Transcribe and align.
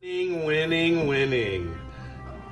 Winning, 0.00 0.44
winning, 0.44 1.06
winning. 1.08 1.78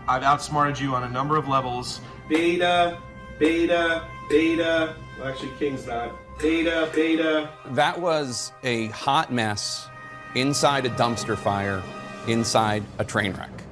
I've 0.08 0.24
outsmarted 0.24 0.80
you 0.80 0.96
on 0.96 1.04
a 1.04 1.08
number 1.08 1.36
of 1.36 1.46
levels. 1.46 2.00
Beta, 2.28 2.98
beta, 3.38 4.02
beta. 4.28 4.96
Well, 5.16 5.28
actually, 5.28 5.52
King's 5.56 5.86
not. 5.86 6.10
Beta, 6.40 6.90
beta. 6.92 7.48
That 7.66 8.00
was 8.00 8.50
a 8.64 8.88
hot 8.88 9.32
mess 9.32 9.88
inside 10.34 10.86
a 10.86 10.90
dumpster 10.90 11.38
fire, 11.38 11.84
inside 12.26 12.82
a 12.98 13.04
train 13.04 13.32
wreck. 13.34 13.62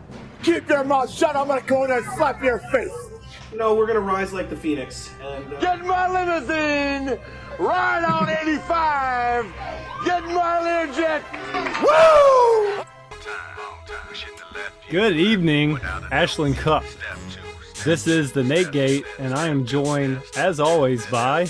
Keep 0.45 0.69
your 0.69 0.85
mouth 0.85 1.11
shut. 1.11 1.35
I'm 1.35 1.49
gonna 1.49 1.61
go 1.63 1.83
in 1.83 1.91
there 1.91 1.99
and 1.99 2.07
slap 2.17 2.41
your 2.45 2.61
face. 2.71 2.93
No, 3.53 3.75
we're 3.75 3.89
gonna 3.89 3.99
rise 3.99 4.33
like 4.33 4.51
the 4.51 4.57
phoenix. 4.57 5.11
And 5.21 5.53
uh, 5.53 5.59
Get 5.59 5.85
my 5.85 6.09
limousine. 6.09 7.19
Ride 7.59 8.05
on 8.05 8.29
85. 8.29 9.53
Get 10.05 10.23
in 10.23 10.33
my 10.33 10.87
Learjet. 10.87 11.23
Woo! 11.83 12.85
Good 14.91 15.17
evening, 15.17 15.79
Ashland 16.13 16.57
Cup. 16.57 16.85
This 17.85 18.07
is 18.07 18.33
the 18.33 18.43
Nate 18.43 18.71
Gate, 18.73 19.05
and 19.19 19.35
I 19.35 19.49
am 19.49 19.67
joined, 19.67 20.23
as 20.37 20.61
always, 20.61 21.05
by 21.07 21.47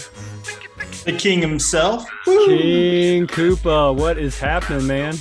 The 1.05 1.17
king 1.19 1.41
himself. 1.41 2.07
King 2.25 3.27
Koopa. 3.27 3.95
What 3.95 4.19
is 4.19 4.39
happening, 4.39 4.87
man? 4.87 5.17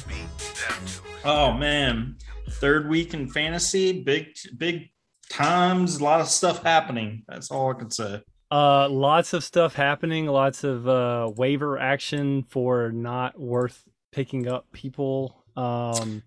Oh 1.26 1.54
man, 1.54 2.18
third 2.50 2.90
week 2.90 3.14
in 3.14 3.30
fantasy, 3.30 4.02
big 4.04 4.36
big 4.58 4.90
times, 5.30 5.98
a 5.98 6.04
lot 6.04 6.22
of 6.22 6.28
stuff 6.28 6.64
happening. 6.64 7.24
That's 7.28 7.52
all 7.52 7.72
I 7.72 7.74
can 7.80 7.92
say. 7.92 8.22
Uh, 8.52 8.88
lots 8.90 9.34
of 9.34 9.44
stuff 9.44 9.74
happening. 9.74 10.28
Lots 10.28 10.64
of 10.64 10.88
uh, 10.88 11.32
waiver 11.36 11.80
action 11.80 12.44
for 12.44 12.92
not 12.92 13.40
worth 13.40 13.84
picking 14.12 14.48
up 14.48 14.72
people. 14.72 15.44
Um, 15.56 16.24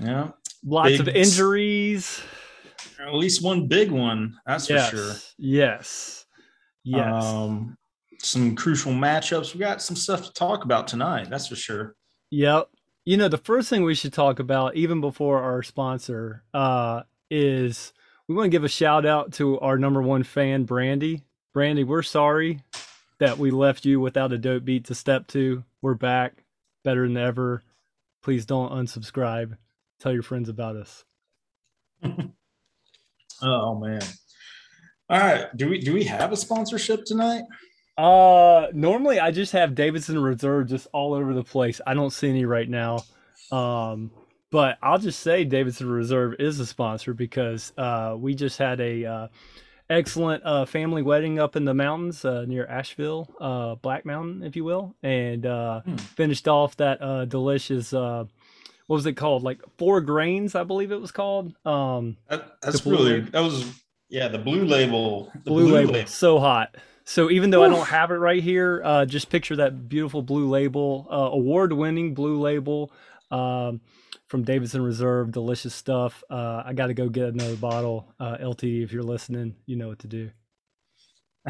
Yeah, 0.00 0.30
lots 0.64 0.90
Big 0.90 1.00
of 1.00 1.08
injuries. 1.08 2.20
at 3.00 3.14
least 3.14 3.42
one 3.42 3.66
big 3.66 3.90
one. 3.90 4.38
That's 4.46 4.68
yes, 4.68 4.90
for 4.90 4.96
sure. 4.96 5.14
yes, 5.38 6.24
yes. 6.84 7.24
Um, 7.24 7.76
some 8.20 8.54
crucial 8.56 8.92
matchups. 8.92 9.54
We 9.54 9.60
got 9.60 9.82
some 9.82 9.96
stuff 9.96 10.24
to 10.24 10.32
talk 10.32 10.64
about 10.64 10.88
tonight. 10.88 11.30
That's 11.30 11.48
for 11.48 11.56
sure. 11.56 11.94
Yep. 12.30 12.68
You 13.04 13.16
know, 13.16 13.28
the 13.28 13.38
first 13.38 13.70
thing 13.70 13.84
we 13.84 13.94
should 13.94 14.12
talk 14.12 14.38
about, 14.38 14.76
even 14.76 15.00
before 15.00 15.40
our 15.42 15.62
sponsor, 15.62 16.42
uh, 16.52 17.02
is 17.30 17.92
we 18.28 18.34
want 18.34 18.46
to 18.46 18.50
give 18.50 18.64
a 18.64 18.68
shout 18.68 19.06
out 19.06 19.32
to 19.34 19.58
our 19.60 19.78
number 19.78 20.02
one 20.02 20.22
fan, 20.22 20.64
Brandy. 20.64 21.22
Brandy, 21.54 21.84
we're 21.84 22.02
sorry 22.02 22.62
that 23.18 23.38
we 23.38 23.50
left 23.50 23.84
you 23.84 24.00
without 24.00 24.32
a 24.32 24.38
dope 24.38 24.64
beat 24.64 24.84
to 24.86 24.94
step 24.94 25.26
to. 25.28 25.64
We're 25.80 25.94
back, 25.94 26.44
better 26.84 27.06
than 27.06 27.16
ever. 27.16 27.62
Please 28.22 28.44
don't 28.44 28.72
unsubscribe. 28.72 29.56
Tell 30.00 30.12
your 30.12 30.22
friends 30.22 30.48
about 30.48 30.76
us. 30.76 31.04
Oh 33.40 33.78
man. 33.78 34.00
All 35.08 35.18
right. 35.18 35.46
Do 35.56 35.68
we 35.68 35.78
do 35.80 35.92
we 35.94 36.04
have 36.04 36.32
a 36.32 36.36
sponsorship 36.36 37.04
tonight? 37.04 37.42
Uh, 37.96 38.66
normally 38.72 39.20
I 39.20 39.30
just 39.30 39.52
have 39.52 39.74
Davidson 39.74 40.18
Reserve 40.20 40.68
just 40.68 40.88
all 40.92 41.14
over 41.14 41.32
the 41.34 41.44
place. 41.44 41.80
I 41.86 41.94
don't 41.94 42.10
see 42.10 42.28
any 42.30 42.44
right 42.44 42.68
now. 42.68 43.04
Um, 43.52 44.10
but 44.50 44.78
I'll 44.82 44.98
just 44.98 45.20
say 45.20 45.44
Davidson 45.44 45.88
Reserve 45.88 46.34
is 46.38 46.58
a 46.60 46.66
sponsor 46.66 47.14
because 47.14 47.72
uh, 47.78 48.16
we 48.18 48.34
just 48.34 48.58
had 48.58 48.80
a 48.80 49.04
uh, 49.04 49.28
excellent 49.90 50.44
uh, 50.44 50.64
family 50.64 51.02
wedding 51.02 51.38
up 51.38 51.54
in 51.54 51.64
the 51.64 51.74
mountains 51.74 52.24
uh, 52.24 52.44
near 52.46 52.66
Asheville, 52.66 53.28
uh, 53.40 53.74
Black 53.76 54.04
Mountain, 54.04 54.42
if 54.42 54.56
you 54.56 54.64
will, 54.64 54.94
and 55.02 55.46
uh, 55.46 55.80
Hmm. 55.82 55.96
finished 55.96 56.48
off 56.48 56.76
that 56.78 57.00
uh, 57.02 57.24
delicious. 57.24 57.92
What 58.88 58.96
was 58.96 59.06
it 59.06 59.12
called? 59.12 59.42
Like 59.42 59.60
four 59.76 60.00
grains, 60.00 60.54
I 60.54 60.64
believe 60.64 60.92
it 60.92 61.00
was 61.00 61.12
called. 61.12 61.54
Um, 61.66 62.16
That, 62.28 62.56
that's 62.62 62.84
really 62.86 63.12
label. 63.12 63.30
that 63.32 63.40
was 63.40 63.64
yeah 64.08 64.28
the 64.28 64.38
blue 64.38 64.64
label. 64.64 65.30
The 65.44 65.50
blue, 65.50 65.68
label, 65.68 66.06
so 66.06 66.38
hot. 66.38 66.74
So 67.04 67.30
even 67.30 67.50
though 67.50 67.62
I 67.62 67.68
don't 67.68 67.86
have 67.86 68.10
it 68.10 68.16
right 68.16 68.42
here, 68.42 68.82
uh, 68.82 69.04
just 69.04 69.28
picture 69.28 69.56
that 69.56 69.90
beautiful 69.90 70.22
blue 70.22 70.48
label, 70.48 71.06
uh, 71.10 71.30
award-winning 71.32 72.14
blue 72.14 72.40
label 72.40 72.90
um, 73.30 73.80
from 74.26 74.42
Davidson 74.42 74.82
Reserve, 74.82 75.32
delicious 75.32 75.74
stuff. 75.74 76.24
Uh, 76.30 76.62
I 76.64 76.72
got 76.72 76.86
to 76.86 76.94
go 76.94 77.10
get 77.10 77.28
another 77.28 77.56
bottle. 77.56 78.12
Uh, 78.18 78.36
LTD, 78.38 78.82
if 78.84 78.92
you're 78.92 79.02
listening, 79.02 79.54
you 79.66 79.76
know 79.76 79.88
what 79.88 79.98
to 80.00 80.06
do. 80.06 80.30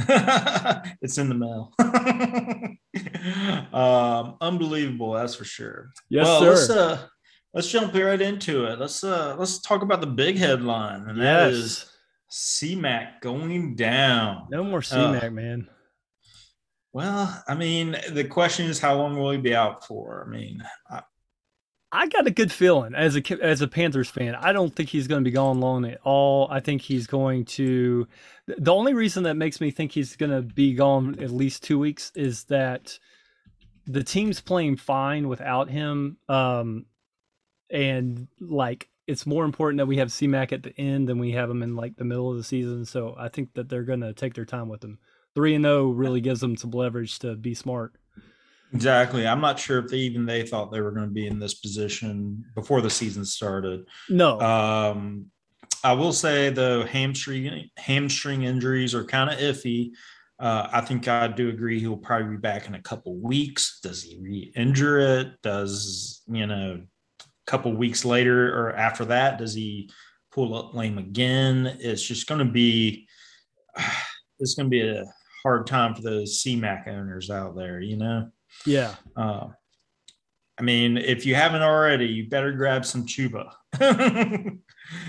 it's 1.02 1.18
in 1.18 1.28
the 1.28 1.34
mail. 1.34 1.72
um, 3.72 4.36
unbelievable, 4.40 5.12
that's 5.12 5.34
for 5.34 5.44
sure. 5.44 5.90
Yes, 6.08 6.26
well, 6.26 6.40
sir. 6.40 6.50
let's 6.50 6.70
uh, 6.70 7.06
let's 7.54 7.70
jump 7.70 7.94
right 7.94 8.20
into 8.20 8.64
it. 8.64 8.78
Let's 8.78 9.02
uh, 9.04 9.36
let's 9.38 9.60
talk 9.60 9.82
about 9.82 10.00
the 10.00 10.06
big 10.06 10.36
headline, 10.36 11.08
and 11.08 11.20
that 11.20 11.50
is 11.50 11.90
CMAC 12.30 13.20
going 13.20 13.74
down. 13.74 14.48
no 14.50 14.64
more 14.64 14.78
uh, 14.78 14.82
CMAC, 14.82 15.32
man. 15.32 15.68
Well, 16.92 17.44
I 17.46 17.54
mean, 17.54 17.96
the 18.10 18.24
question 18.24 18.66
is, 18.66 18.80
how 18.80 18.96
long 18.96 19.16
will 19.18 19.30
he 19.30 19.38
be 19.38 19.54
out 19.54 19.86
for? 19.86 20.24
I 20.26 20.30
mean, 20.30 20.62
I, 20.90 21.02
I 21.92 22.06
got 22.06 22.26
a 22.26 22.30
good 22.30 22.52
feeling 22.52 22.94
as 22.94 23.16
a 23.16 23.42
as 23.42 23.62
a 23.62 23.68
Panthers 23.68 24.08
fan. 24.08 24.34
I 24.34 24.52
don't 24.52 24.74
think 24.74 24.88
he's 24.88 25.06
going 25.06 25.22
to 25.22 25.28
be 25.28 25.34
gone 25.34 25.60
long 25.60 25.84
at 25.84 26.00
all. 26.02 26.48
I 26.50 26.60
think 26.60 26.82
he's 26.82 27.06
going 27.06 27.44
to. 27.46 28.06
The 28.46 28.74
only 28.74 28.94
reason 28.94 29.24
that 29.24 29.36
makes 29.36 29.60
me 29.60 29.70
think 29.70 29.92
he's 29.92 30.16
going 30.16 30.32
to 30.32 30.42
be 30.42 30.74
gone 30.74 31.18
at 31.20 31.30
least 31.30 31.62
two 31.62 31.78
weeks 31.78 32.10
is 32.14 32.44
that 32.44 32.98
the 33.86 34.04
team's 34.04 34.40
playing 34.40 34.76
fine 34.76 35.28
without 35.28 35.70
him. 35.70 36.18
Um, 36.28 36.86
and 37.70 38.28
like 38.40 38.88
it's 39.06 39.26
more 39.26 39.44
important 39.44 39.78
that 39.78 39.86
we 39.86 39.96
have 39.98 40.08
CMAC 40.08 40.52
at 40.52 40.62
the 40.62 40.78
end 40.78 41.08
than 41.08 41.18
we 41.18 41.32
have 41.32 41.48
him 41.50 41.62
in 41.62 41.74
like 41.76 41.96
the 41.96 42.04
middle 42.04 42.30
of 42.30 42.36
the 42.36 42.44
season. 42.44 42.84
So 42.84 43.14
I 43.18 43.28
think 43.28 43.54
that 43.54 43.68
they're 43.68 43.82
going 43.84 44.00
to 44.02 44.12
take 44.12 44.34
their 44.34 44.44
time 44.44 44.68
with 44.68 44.84
him. 44.84 44.98
Three 45.34 45.54
and 45.54 45.64
zero 45.64 45.88
really 45.90 46.20
gives 46.20 46.40
them 46.40 46.56
some 46.56 46.70
leverage 46.72 47.18
to 47.20 47.34
be 47.36 47.54
smart. 47.54 47.94
exactly. 48.74 49.26
I'm 49.26 49.40
not 49.40 49.58
sure 49.58 49.78
if 49.78 49.88
they 49.88 49.98
even 49.98 50.26
they 50.26 50.42
thought 50.46 50.70
they 50.72 50.80
were 50.80 50.90
going 50.90 51.06
to 51.08 51.12
be 51.12 51.26
in 51.26 51.38
this 51.38 51.54
position 51.54 52.44
before 52.54 52.80
the 52.80 52.90
season 52.90 53.24
started. 53.24 53.86
No, 54.08 54.40
Um, 54.40 55.26
I 55.84 55.92
will 55.92 56.12
say 56.12 56.50
the 56.50 56.86
hamstring 56.90 57.70
hamstring 57.76 58.42
injuries 58.42 58.94
are 58.94 59.04
kind 59.04 59.30
of 59.30 59.38
iffy. 59.38 59.92
Uh, 60.40 60.68
I 60.72 60.80
think 60.82 61.08
I 61.08 61.28
do 61.28 61.48
agree 61.48 61.80
he'll 61.80 61.96
probably 61.96 62.30
be 62.32 62.36
back 62.36 62.66
in 62.68 62.74
a 62.74 62.82
couple 62.82 63.16
weeks. 63.16 63.80
Does 63.82 64.02
he 64.02 64.18
re-injure 64.20 64.98
it? 64.98 65.42
Does 65.42 66.22
you 66.28 66.46
know, 66.46 66.82
couple 67.48 67.72
weeks 67.74 68.04
later 68.04 68.54
or 68.54 68.76
after 68.76 69.06
that, 69.06 69.38
does 69.38 69.54
he 69.54 69.90
pull 70.30 70.54
up 70.54 70.74
lame 70.74 70.98
again? 70.98 71.78
It's 71.80 72.02
just 72.02 72.28
going 72.28 72.46
to 72.46 72.52
be 72.52 73.08
it's 74.38 74.54
going 74.54 74.66
to 74.66 74.70
be 74.70 74.86
a 74.88 75.04
hard 75.42 75.66
time 75.66 75.94
for 75.94 76.02
the 76.02 76.22
CMAC 76.22 76.86
owners 76.86 77.30
out 77.30 77.56
there. 77.56 77.80
You 77.80 77.96
know. 77.96 78.30
yeah. 78.66 78.94
Uh, 79.16 79.48
I 80.58 80.62
mean, 80.62 80.96
if 80.96 81.24
you 81.24 81.36
haven't 81.36 81.62
already, 81.62 82.06
you 82.06 82.28
better 82.28 82.50
grab 82.52 82.84
some 82.84 83.06
Chuba. 83.06 83.52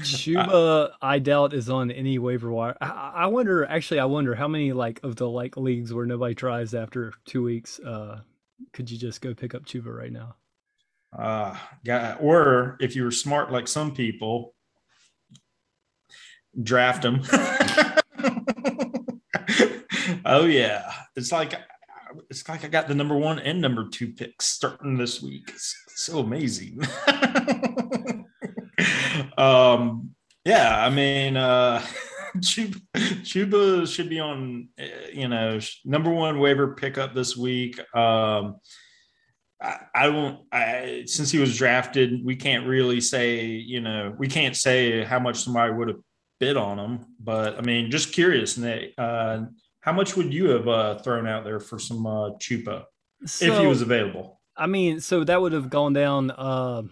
Chuba, 0.01 0.91
I 1.01 1.17
doubt 1.17 1.53
is 1.53 1.71
on 1.71 1.89
any 1.89 2.19
waiver 2.19 2.51
wire. 2.51 2.77
I, 2.79 3.13
I 3.15 3.25
wonder. 3.27 3.65
Actually, 3.65 3.99
I 3.99 4.05
wonder 4.05 4.35
how 4.35 4.47
many 4.47 4.73
like 4.73 4.99
of 5.03 5.15
the 5.15 5.27
like 5.27 5.57
leagues 5.57 5.93
where 5.93 6.05
nobody 6.05 6.35
tries 6.35 6.73
after 6.73 7.13
two 7.25 7.43
weeks. 7.43 7.79
Uh, 7.79 8.21
could 8.73 8.91
you 8.91 8.97
just 8.97 9.21
go 9.21 9.33
pick 9.33 9.55
up 9.55 9.65
Chuba 9.65 9.93
right 9.95 10.11
now? 10.11 10.35
Uh, 11.17 11.55
yeah, 11.83 12.15
or 12.19 12.77
if 12.79 12.95
you 12.95 13.03
were 13.03 13.11
smart 13.11 13.51
like 13.51 13.67
some 13.67 13.93
people, 13.93 14.53
draft 16.61 17.01
them. 17.01 17.21
oh 20.25 20.45
yeah, 20.45 20.91
it's 21.15 21.31
like 21.31 21.53
it's 22.29 22.47
like 22.47 22.63
I 22.63 22.67
got 22.67 22.87
the 22.87 22.95
number 22.95 23.15
one 23.17 23.39
and 23.39 23.61
number 23.61 23.87
two 23.89 24.13
picks 24.13 24.45
starting 24.47 24.97
this 24.97 25.21
week. 25.21 25.49
It's 25.49 25.75
so 25.95 26.19
amazing. 26.19 26.79
um, 29.37 30.11
yeah, 30.45 30.85
I 30.85 30.89
mean, 30.89 31.37
uh, 31.37 31.85
Chuba, 32.37 32.81
Chuba 32.95 33.87
should 33.87 34.09
be 34.09 34.19
on, 34.19 34.69
uh, 34.79 34.85
you 35.13 35.27
know, 35.27 35.59
number 35.85 36.09
one 36.09 36.39
waiver 36.39 36.75
pickup 36.75 37.13
this 37.13 37.35
week. 37.35 37.79
Um, 37.95 38.57
I, 39.61 39.77
I 39.93 40.05
don't. 40.07 40.39
I 40.51 41.03
since 41.05 41.31
he 41.31 41.39
was 41.39 41.57
drafted, 41.57 42.23
we 42.23 42.35
can't 42.35 42.65
really 42.67 43.01
say. 43.01 43.45
You 43.45 43.81
know, 43.81 44.15
we 44.17 44.27
can't 44.27 44.55
say 44.55 45.03
how 45.03 45.19
much 45.19 45.37
somebody 45.43 45.73
would 45.73 45.89
have 45.89 45.99
bid 46.39 46.57
on 46.57 46.79
him. 46.79 47.05
But 47.19 47.57
I 47.57 47.61
mean, 47.61 47.91
just 47.91 48.13
curious, 48.13 48.57
Nate. 48.57 48.93
Uh, 48.97 49.45
how 49.81 49.91
much 49.93 50.15
would 50.15 50.33
you 50.33 50.49
have 50.49 50.67
uh, 50.67 50.99
thrown 50.99 51.27
out 51.27 51.43
there 51.43 51.59
for 51.59 51.79
some 51.79 52.05
uh, 52.05 52.31
Chuba 52.31 52.83
if 53.21 53.57
he 53.57 53.67
was 53.67 53.81
available? 53.81 54.39
I 54.55 54.67
mean, 54.67 54.99
so 54.99 55.23
that 55.23 55.41
would 55.41 55.53
have 55.53 55.69
gone 55.69 55.93
down 55.93 56.31
uh, 56.31 56.83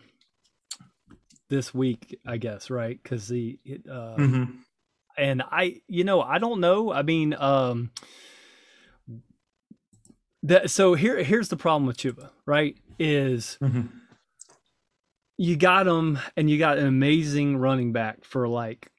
this 1.49 1.73
week, 1.73 2.19
I 2.25 2.37
guess, 2.37 2.69
right? 2.69 2.99
Because 3.01 3.27
the 3.27 3.59
uh, 3.89 4.15
Mhm. 4.17 4.57
and 5.17 5.41
I, 5.41 5.81
you 5.87 6.03
know, 6.03 6.21
I 6.21 6.37
don't 6.39 6.59
know. 6.59 6.91
I 6.91 7.01
mean, 7.01 7.33
um, 7.33 7.91
that 10.47 10.69
so 10.69 10.93
here 10.93 11.23
here's 11.23 11.49
the 11.49 11.57
problem 11.57 11.85
with 11.85 11.97
Chuba, 11.97 12.29
right? 12.45 12.75
Is 12.99 13.57
Mhm. 13.61 13.89
you 15.37 15.55
got 15.55 15.87
him, 15.87 16.17
and 16.35 16.49
you 16.49 16.57
got 16.57 16.77
an 16.77 16.87
amazing 16.87 17.57
running 17.57 17.91
back 17.93 18.23
for 18.23 18.47
like 18.47 18.91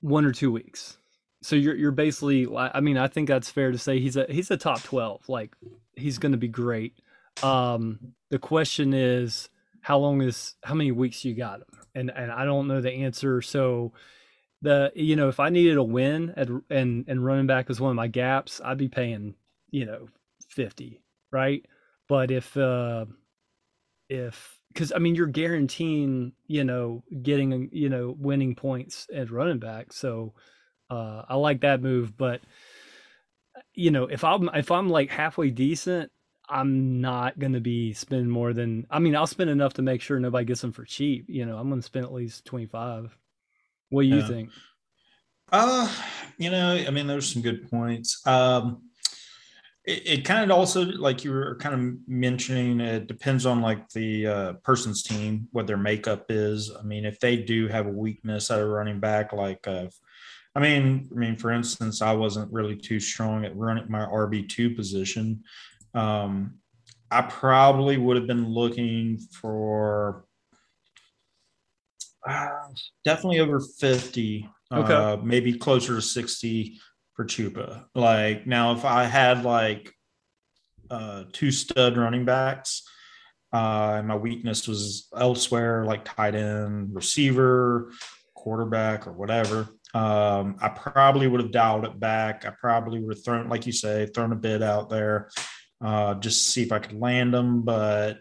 one 0.00 0.24
or 0.24 0.32
two 0.32 0.50
weeks. 0.50 0.96
So 1.42 1.56
you're 1.56 1.74
you're 1.76 1.92
basically. 1.92 2.46
I 2.54 2.80
mean, 2.80 2.98
I 2.98 3.08
think 3.08 3.28
that's 3.28 3.50
fair 3.50 3.70
to 3.72 3.78
say 3.78 4.00
he's 4.00 4.16
a 4.16 4.26
he's 4.28 4.50
a 4.50 4.56
top 4.56 4.82
twelve. 4.82 5.28
Like 5.28 5.54
he's 5.96 6.18
going 6.18 6.32
to 6.32 6.38
be 6.38 6.48
great. 6.48 6.94
Um, 7.42 8.14
the 8.30 8.38
question 8.38 8.92
is, 8.92 9.48
how 9.80 9.98
long 9.98 10.20
is 10.22 10.54
how 10.64 10.74
many 10.74 10.92
weeks 10.92 11.24
you 11.24 11.34
got 11.34 11.60
him? 11.60 11.66
And 11.94 12.10
and 12.10 12.30
I 12.30 12.44
don't 12.44 12.68
know 12.68 12.80
the 12.80 12.92
answer. 12.92 13.40
So 13.42 13.92
the 14.62 14.92
you 14.94 15.16
know 15.16 15.28
if 15.28 15.40
I 15.40 15.48
needed 15.48 15.76
a 15.78 15.82
win 15.82 16.34
at 16.36 16.48
and 16.68 17.04
and 17.08 17.24
running 17.24 17.46
back 17.46 17.68
was 17.68 17.80
one 17.80 17.90
of 17.90 17.96
my 17.96 18.08
gaps, 18.08 18.60
I'd 18.64 18.76
be 18.78 18.88
paying 18.88 19.34
you 19.70 19.86
know 19.86 20.08
fifty, 20.50 21.02
right? 21.32 21.64
But 22.08 22.30
if 22.30 22.56
uh 22.56 23.06
if 24.08 24.58
because 24.72 24.92
I 24.92 24.98
mean 24.98 25.14
you're 25.14 25.26
guaranteeing 25.26 26.32
you 26.46 26.64
know 26.64 27.02
getting 27.22 27.68
you 27.72 27.88
know 27.88 28.14
winning 28.18 28.54
points 28.54 29.06
at 29.12 29.30
running 29.30 29.58
back, 29.58 29.92
so 29.92 30.34
uh 30.90 31.24
I 31.28 31.36
like 31.36 31.60
that 31.62 31.82
move. 31.82 32.16
But 32.16 32.42
you 33.74 33.90
know 33.90 34.04
if 34.06 34.24
I'm 34.24 34.48
if 34.54 34.70
I'm 34.70 34.88
like 34.88 35.10
halfway 35.10 35.50
decent, 35.50 36.10
I'm 36.48 37.00
not 37.00 37.38
going 37.38 37.52
to 37.52 37.60
be 37.60 37.92
spending 37.92 38.28
more 38.28 38.52
than 38.52 38.86
I 38.90 38.98
mean 38.98 39.16
I'll 39.16 39.26
spend 39.26 39.50
enough 39.50 39.74
to 39.74 39.82
make 39.82 40.00
sure 40.02 40.18
nobody 40.20 40.44
gets 40.44 40.60
them 40.60 40.72
for 40.72 40.84
cheap. 40.84 41.26
You 41.28 41.46
know 41.46 41.58
I'm 41.58 41.68
going 41.68 41.80
to 41.80 41.86
spend 41.86 42.04
at 42.04 42.12
least 42.12 42.44
twenty 42.44 42.66
five. 42.66 43.16
What 43.90 44.02
do 44.02 44.08
you 44.08 44.22
Yeah. 44.22 44.24
think? 44.24 44.52
Uh, 45.52 45.92
you 46.38 46.50
know, 46.50 46.74
I 46.74 46.90
mean, 46.90 47.06
there's 47.06 47.32
some 47.32 47.42
good 47.42 47.68
points. 47.70 48.24
Um, 48.26 48.89
it, 49.84 50.02
it 50.06 50.24
kind 50.24 50.50
of 50.50 50.56
also, 50.56 50.84
like 50.84 51.24
you 51.24 51.32
were 51.32 51.56
kind 51.56 51.74
of 51.74 52.08
mentioning, 52.08 52.80
it 52.80 53.06
depends 53.06 53.46
on 53.46 53.60
like 53.60 53.88
the 53.90 54.26
uh, 54.26 54.52
person's 54.64 55.02
team, 55.02 55.48
what 55.52 55.66
their 55.66 55.76
makeup 55.76 56.26
is. 56.28 56.70
I 56.78 56.82
mean, 56.82 57.04
if 57.04 57.18
they 57.20 57.36
do 57.36 57.68
have 57.68 57.86
a 57.86 57.90
weakness 57.90 58.50
at 58.50 58.60
a 58.60 58.66
running 58.66 59.00
back, 59.00 59.32
like, 59.32 59.66
uh, 59.66 59.86
I 60.54 60.60
mean, 60.60 61.08
I 61.12 61.18
mean, 61.18 61.36
for 61.36 61.52
instance, 61.52 62.02
I 62.02 62.12
wasn't 62.12 62.52
really 62.52 62.76
too 62.76 63.00
strong 63.00 63.44
at 63.44 63.56
running 63.56 63.90
my 63.90 64.00
RB 64.04 64.48
two 64.48 64.74
position. 64.74 65.44
Um, 65.94 66.58
I 67.10 67.22
probably 67.22 67.96
would 67.96 68.16
have 68.16 68.26
been 68.26 68.48
looking 68.48 69.18
for 69.18 70.24
uh, 72.26 72.48
definitely 73.04 73.40
over 73.40 73.60
50 73.60 74.48
Okay. 74.72 74.94
uh, 74.94 75.16
maybe 75.16 75.52
closer 75.52 75.96
to 75.96 76.02
60 76.02 76.78
for 77.20 77.26
Chuba 77.26 77.84
like 77.94 78.46
now 78.46 78.72
if 78.72 78.86
i 78.86 79.04
had 79.04 79.44
like 79.44 79.92
uh, 80.90 81.24
two 81.34 81.50
stud 81.50 81.98
running 81.98 82.24
backs 82.24 82.82
uh, 83.52 84.00
my 84.02 84.16
weakness 84.16 84.66
was 84.66 85.06
elsewhere 85.14 85.84
like 85.84 86.02
tight 86.06 86.34
end 86.34 86.94
receiver 86.94 87.92
quarterback 88.34 89.06
or 89.06 89.12
whatever 89.12 89.68
um, 89.92 90.56
i 90.62 90.68
probably 90.70 91.26
would 91.26 91.42
have 91.42 91.52
dialed 91.52 91.84
it 91.84 92.00
back. 92.00 92.46
I 92.46 92.54
probably 92.58 93.00
would 93.00 93.14
have 93.14 93.22
thrown 93.22 93.50
like 93.50 93.66
you 93.66 93.72
say 93.72 94.06
thrown 94.06 94.32
a 94.32 94.36
bid 94.36 94.62
out 94.62 94.88
there 94.88 95.28
uh, 95.84 96.14
just 96.14 96.46
to 96.46 96.52
see 96.52 96.62
if 96.62 96.72
i 96.72 96.78
could 96.78 96.98
land 96.98 97.34
them 97.34 97.60
but 97.66 98.16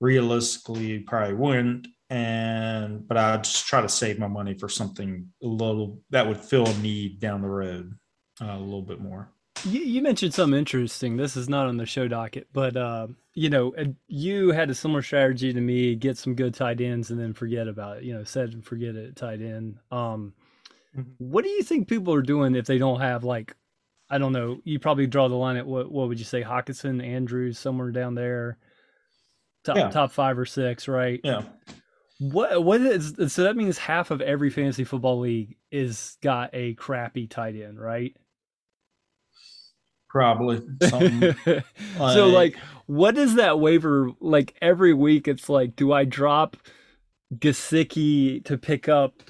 realistically 0.00 0.98
probably 0.98 1.34
wouldn't. 1.34 1.86
And 2.08 3.06
but 3.06 3.16
I'd 3.16 3.44
just 3.44 3.66
try 3.66 3.80
to 3.80 3.88
save 3.88 4.18
my 4.18 4.26
money 4.26 4.54
for 4.58 4.68
something 4.68 5.28
a 5.40 5.46
little 5.46 6.00
that 6.10 6.26
would 6.26 6.38
fill 6.38 6.66
a 6.66 6.76
need 6.78 7.20
down 7.20 7.42
the 7.42 7.48
road 7.48 7.94
uh, 8.40 8.46
a 8.56 8.58
little 8.58 8.82
bit 8.82 9.00
more 9.00 9.28
You, 9.64 9.80
you 9.80 10.02
mentioned 10.02 10.32
something 10.34 10.58
interesting. 10.58 11.16
This 11.16 11.36
is 11.36 11.48
not 11.48 11.66
on 11.66 11.76
the 11.76 11.86
show 11.86 12.08
docket, 12.08 12.48
but 12.52 12.76
uh, 12.76 13.08
you 13.34 13.50
know, 13.50 13.74
uh, 13.76 13.84
you 14.08 14.50
had 14.52 14.70
a 14.70 14.74
similar 14.74 15.02
strategy 15.02 15.52
to 15.52 15.60
me: 15.60 15.94
get 15.96 16.16
some 16.18 16.34
good 16.34 16.54
tight 16.54 16.80
ends 16.80 17.10
and 17.10 17.20
then 17.20 17.34
forget 17.34 17.68
about 17.68 17.98
it. 17.98 18.04
You 18.04 18.14
know, 18.14 18.24
set 18.24 18.50
and 18.52 18.64
forget 18.64 18.94
it, 18.96 19.16
tight 19.16 19.40
end. 19.42 19.78
Um, 19.90 20.34
Mhm. 20.96 21.14
what 21.18 21.44
do 21.44 21.50
you 21.50 21.62
think 21.62 21.86
people 21.86 22.12
are 22.14 22.22
doing 22.22 22.56
if 22.56 22.66
they 22.66 22.78
don't 22.78 22.98
have 23.00 23.22
like, 23.22 23.54
I 24.08 24.18
don't 24.18 24.32
know. 24.32 24.60
You 24.64 24.80
probably 24.80 25.06
draw 25.06 25.28
the 25.28 25.36
line 25.36 25.56
at 25.56 25.66
what? 25.66 25.92
What 25.92 26.08
would 26.08 26.18
you 26.18 26.24
say? 26.24 26.42
Hockenson, 26.42 27.00
Andrews, 27.00 27.58
somewhere 27.60 27.92
down 27.92 28.16
there, 28.16 28.58
top 29.62 29.76
Yeah. 29.76 29.90
top 29.90 30.10
five 30.10 30.36
or 30.38 30.46
six, 30.46 30.88
right? 30.88 31.20
yeah 31.22 31.42
What 32.18 32.64
what 32.64 32.80
is 32.80 33.14
so 33.32 33.44
that 33.44 33.56
means 33.56 33.78
half 33.78 34.10
of 34.10 34.20
every 34.20 34.50
fantasy 34.50 34.82
football 34.84 35.20
league 35.20 35.56
is 35.70 36.18
got 36.22 36.50
a 36.54 36.74
crappy 36.74 37.26
tight 37.28 37.54
end, 37.54 37.80
right? 37.80 38.16
Probably 40.10 40.60
so 41.96 42.26
like- 42.28 42.56
what 42.86 43.16
is 43.16 43.36
that 43.36 43.60
waiver? 43.60 44.10
Like 44.20 44.56
every 44.60 44.92
week 44.92 45.28
it's 45.28 45.48
like 45.48 45.76
do 45.76 45.92
i 45.92 46.04
drop 46.04 46.56
Gesicki 47.32 48.44
to 48.44 48.58
pick 48.58 48.88
up 48.88 49.22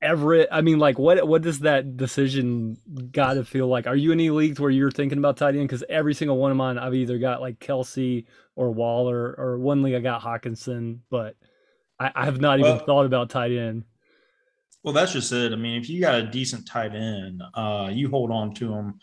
Everett? 0.00 0.48
I 0.52 0.60
mean 0.60 0.78
like 0.78 0.98
what 0.98 1.26
what 1.26 1.42
does 1.42 1.60
that 1.60 1.96
decision 1.96 2.76
got 3.10 3.34
to 3.34 3.44
feel 3.44 3.66
like? 3.68 3.86
Are 3.86 3.96
you 3.96 4.12
in 4.12 4.18
any 4.20 4.30
leagues 4.30 4.60
where 4.60 4.70
you're 4.70 4.90
thinking 4.90 5.18
about 5.18 5.36
tight 5.36 5.54
end? 5.56 5.66
Because 5.68 5.84
every 5.88 6.14
single 6.14 6.36
one 6.36 6.50
of 6.50 6.56
mine 6.56 6.78
I've 6.78 6.94
either 6.94 7.18
got 7.18 7.40
like 7.40 7.58
Kelce 7.58 8.26
or 8.56 8.70
Waller 8.70 9.34
or 9.38 9.58
one 9.58 9.82
league 9.82 9.94
I 9.94 10.00
got 10.00 10.22
Hockenson 10.22 10.98
but 11.10 11.36
I, 11.98 12.10
I 12.14 12.24
have 12.26 12.40
not 12.40 12.58
even 12.58 12.72
Well- 12.76 12.84
thought 12.86 13.06
about 13.06 13.30
tight 13.30 13.52
end 13.52 13.84
well 14.82 14.92
that's 14.94 15.12
just 15.12 15.32
it 15.32 15.52
i 15.52 15.56
mean 15.56 15.80
if 15.80 15.88
you 15.88 16.00
got 16.00 16.14
a 16.16 16.26
decent 16.26 16.66
tight 16.66 16.94
end 16.94 17.42
uh, 17.54 17.88
you 17.92 18.08
hold 18.10 18.30
on 18.30 18.52
to 18.54 18.68
them 18.68 18.98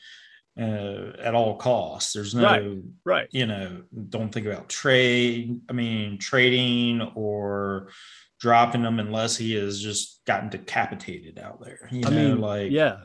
uh, 0.59 1.17
at 1.21 1.33
all 1.35 1.55
costs 1.55 2.11
there's 2.13 2.35
no 2.35 2.43
Right. 2.43 2.73
right 3.05 3.27
you 3.31 3.45
know, 3.45 3.83
don't 4.09 4.29
think 4.29 4.45
about 4.45 4.67
trade. 4.67 5.61
I 5.69 5.73
mean, 5.73 6.17
trading 6.17 7.01
or 7.15 7.91
dropping 8.41 8.81
them 8.81 8.99
unless 8.99 9.37
he 9.37 9.53
has 9.53 9.81
just 9.81 10.21
gotten 10.25 10.49
decapitated 10.49 11.39
out 11.39 11.61
there. 11.63 11.87
You 11.91 12.05
I 12.05 12.09
know, 12.09 12.15
mean 12.29 12.41
like 12.41 12.71
yeah 12.71 12.97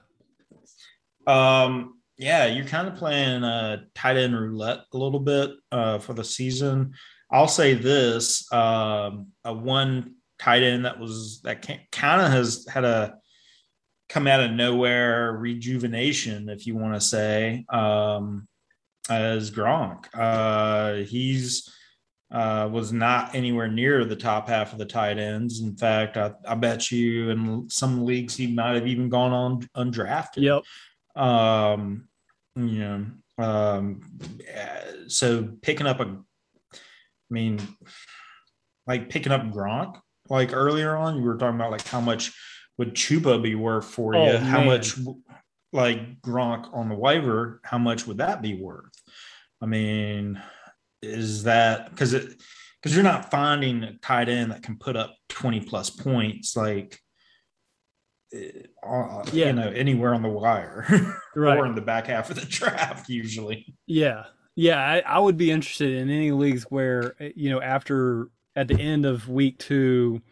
um, 1.27 1.99
yeah, 2.17 2.47
you're 2.47 2.67
kind 2.67 2.89
of 2.89 2.97
playing 2.97 3.45
a 3.45 3.85
tight 3.95 4.17
end 4.17 4.39
roulette 4.39 4.81
a 4.93 4.97
little 4.99 5.21
bit 5.21 5.51
uh 5.73 5.99
for 5.99 6.13
the 6.15 6.25
season. 6.25 6.95
I'll 7.31 7.49
say 7.49 7.75
this: 7.75 8.51
um, 8.53 9.29
a 9.45 9.53
one 9.53 10.17
tight 10.39 10.63
end 10.63 10.85
that 10.85 10.99
was 10.99 11.41
that 11.43 11.67
kind 11.91 12.21
of 12.21 12.31
has 12.31 12.67
had 12.69 12.85
a 12.85 13.17
come 14.09 14.27
out 14.27 14.41
of 14.41 14.53
nowhere 14.53 15.33
rejuvenation, 15.33 16.49
if 16.49 16.67
you 16.67 16.77
want 16.77 16.95
to 16.95 17.01
say, 17.01 17.65
um, 17.71 18.47
as 19.09 19.51
Gronk. 19.51 20.07
Uh, 20.15 21.05
he's 21.05 21.69
uh, 22.31 22.69
was 22.71 22.93
not 22.93 23.35
anywhere 23.35 23.69
near 23.69 24.05
the 24.05 24.17
top 24.17 24.49
half 24.49 24.73
of 24.73 24.79
the 24.79 24.85
tight 24.85 25.19
ends. 25.19 25.61
In 25.61 25.77
fact, 25.77 26.17
I, 26.17 26.33
I 26.47 26.55
bet 26.55 26.91
you 26.91 27.31
in 27.31 27.71
some 27.71 28.05
leagues 28.05 28.37
he 28.37 28.49
might 28.49 28.75
have 28.75 28.87
even 28.87 29.09
gone 29.09 29.33
on 29.33 29.69
undrafted. 29.77 30.39
yep 30.39 30.63
Um, 31.23 32.09
you 32.57 32.79
know, 32.79 33.07
um, 33.39 34.01
so 35.07 35.49
picking 35.63 35.87
up 35.87 36.01
a, 36.01 36.05
I 36.75 36.79
mean, 37.31 37.61
like 38.87 39.11
picking 39.11 39.33
up 39.33 39.43
Gronk, 39.43 40.01
like 40.29 40.53
earlier 40.53 40.97
on, 40.97 41.17
you 41.17 41.23
were 41.23 41.37
talking 41.37 41.57
about 41.57 41.71
like 41.71 41.87
how 41.87 42.01
much 42.01 42.33
would 42.79 42.95
Chuba 42.95 43.43
be 43.43 43.55
worth 43.55 43.85
for 43.87 44.17
Oh, 44.17 44.27
you? 44.33 44.39
How 44.39 44.63
much, 44.63 44.95
like 45.73 46.21
Gronk 46.23 46.73
on 46.75 46.89
the 46.89 46.95
waiver, 46.95 47.61
how 47.65 47.79
much 47.79 48.07
would 48.07 48.19
that 48.19 48.43
be 48.43 48.61
worth? 48.61 48.93
I 49.61 49.67
mean, 49.67 50.41
is 51.03 51.45
that 51.45 51.91
because 51.91 52.15
it, 52.15 52.41
because 52.81 52.95
you're 52.95 53.05
not 53.05 53.31
finding 53.31 53.83
a 53.83 53.95
tight 53.99 54.29
end 54.29 54.51
that 54.51 54.63
can 54.63 54.77
put 54.77 54.97
up 54.97 55.15
20 55.31 55.61
plus 55.61 55.91
points, 55.91 56.57
like, 56.57 57.01
uh, 58.35 59.23
Yeah. 59.33 59.47
you 59.47 59.53
know, 59.53 59.69
anywhere 59.71 60.15
on 60.15 60.23
the 60.23 60.29
wire 60.29 60.85
right 61.37 61.59
or 61.59 61.67
in 61.67 61.75
the 61.75 61.81
back 61.81 62.07
half 62.09 62.31
of 62.31 62.37
the 62.41 62.47
draft, 62.47 63.09
usually. 63.09 63.75
Yeah. 63.87 64.25
Yeah, 64.57 64.79
I, 64.79 65.01
I 65.01 65.19
would 65.19 65.37
be 65.37 65.51
interested 65.51 65.93
in 65.95 66.11
any 66.11 66.31
leagues 66.31 66.65
where 66.65 67.15
uh, 67.21 67.31
you 67.35 67.51
know 67.51 67.61
after 67.61 68.29
at 68.57 68.69
the 68.69 68.81
end 68.81 69.05
of 69.07 69.29
week 69.29 69.59
two, 69.59 70.23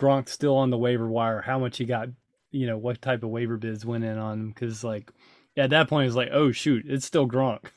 Gronk's 0.00 0.32
still 0.32 0.56
on 0.56 0.70
the 0.70 0.78
waiver 0.78 1.08
wire. 1.08 1.40
How 1.40 1.58
much 1.58 1.78
he 1.78 1.84
got? 1.84 2.08
You 2.50 2.66
know 2.66 2.78
what 2.78 3.02
type 3.02 3.22
of 3.22 3.30
waiver 3.30 3.56
bids 3.56 3.84
went 3.84 4.04
in 4.04 4.18
on 4.18 4.40
him? 4.40 4.48
Because 4.48 4.84
like 4.84 5.10
at 5.56 5.70
that 5.70 5.88
point 5.88 6.06
it's 6.06 6.16
like, 6.16 6.30
oh 6.32 6.52
shoot, 6.52 6.84
it's 6.88 7.06
still 7.06 7.28
Gronk. 7.28 7.66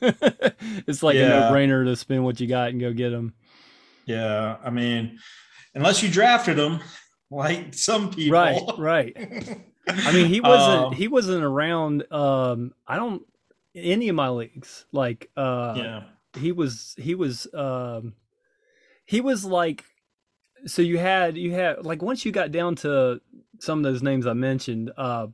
it's 0.86 1.02
like 1.02 1.16
a 1.16 1.28
no 1.28 1.50
brainer 1.52 1.84
to 1.84 1.96
spend 1.96 2.24
what 2.24 2.40
you 2.40 2.46
got 2.46 2.70
and 2.70 2.80
go 2.80 2.92
get 2.92 3.12
him. 3.12 3.34
Yeah. 4.06 4.56
I 4.62 4.70
mean, 4.70 5.18
unless 5.74 6.02
you 6.02 6.08
drafted 6.08 6.58
him, 6.58 6.80
like 7.30 7.74
some 7.74 8.10
people. 8.10 8.38
Right, 8.38 8.62
right. 8.78 9.16
I 9.88 10.12
mean, 10.12 10.26
he 10.26 10.40
wasn't 10.40 10.86
Um, 10.86 10.92
he 10.92 11.08
wasn't 11.08 11.44
around. 11.44 12.10
Um, 12.12 12.72
I 12.86 12.96
don't 12.96 13.22
any 13.74 14.08
of 14.08 14.16
my 14.16 14.28
leagues 14.28 14.86
like 14.92 15.30
uh 15.36 15.74
yeah. 15.76 16.02
he 16.38 16.52
was 16.52 16.94
he 16.98 17.14
was 17.14 17.46
um 17.54 18.14
he 19.08 19.20
was 19.22 19.42
like 19.44 19.84
so 20.66 20.82
you 20.82 20.98
had 20.98 21.36
you 21.36 21.52
had 21.52 21.84
like 21.84 22.02
once 22.02 22.24
you 22.26 22.30
got 22.32 22.52
down 22.52 22.74
to 22.76 23.20
some 23.58 23.78
of 23.78 23.82
those 23.84 24.02
names 24.02 24.26
I 24.26 24.34
mentioned 24.34 24.92
uh 24.96 25.28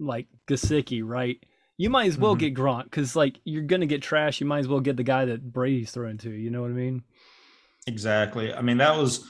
like 0.00 0.26
Gesicki 0.48 1.02
right 1.04 1.38
you 1.76 1.90
might 1.90 2.06
as 2.08 2.16
well 2.18 2.34
Mhm. 2.34 2.38
get 2.40 2.54
Gronk 2.54 2.84
because 2.84 3.14
like 3.14 3.40
you're 3.44 3.62
gonna 3.62 3.86
get 3.86 4.00
trash 4.02 4.40
you 4.40 4.46
might 4.46 4.60
as 4.60 4.68
well 4.68 4.80
get 4.80 4.96
the 4.96 5.02
guy 5.02 5.26
that 5.26 5.52
Brady's 5.52 5.90
throwing 5.90 6.18
to 6.18 6.30
you 6.30 6.50
know 6.50 6.62
what 6.62 6.70
I 6.70 6.74
mean 6.74 7.02
exactly. 7.86 8.52
I 8.52 8.60
mean, 8.62 8.76
that 8.78 8.96
was 8.96 9.24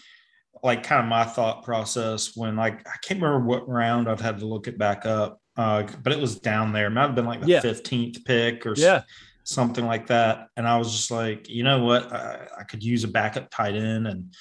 like 0.65 0.83
kind 0.83 1.01
of 1.01 1.07
my 1.09 1.25
thought 1.25 1.63
process 1.65 2.37
when 2.37 2.57
like 2.57 2.81
I 2.89 2.97
can't 3.03 3.21
remember 3.23 3.47
what 3.47 3.69
round 3.69 4.09
I've 4.09 4.21
had 4.21 4.39
to 4.41 4.47
look 4.47 4.67
it 4.67 4.77
back 4.77 5.07
up, 5.07 5.41
uh, 5.57 5.85
but 6.03 6.13
it 6.13 6.19
was 6.19 6.41
down 6.41 6.73
there. 6.73 6.87
It 6.87 6.91
might 6.91 7.03
have 7.03 7.15
been 7.15 7.25
like 7.27 7.41
the 7.41 7.47
Yeah. 7.47 7.61
fifteenth 7.61 8.25
pick 8.25 8.67
or 8.67 8.75
Yeah. 8.77 9.03
Something 9.49 9.87
like 9.87 10.07
that. 10.09 10.49
And 10.59 10.69
I 10.69 10.77
was 10.77 10.93
just 10.93 11.11
like, 11.11 11.49
you 11.49 11.63
know 11.65 11.83
what, 11.83 12.13
I, 12.13 12.47
I 12.61 12.65
could 12.65 12.83
use 12.85 13.03
a 13.05 13.09
backup 13.09 13.51
tight 13.51 13.75
end, 13.75 14.07
and 14.07 14.35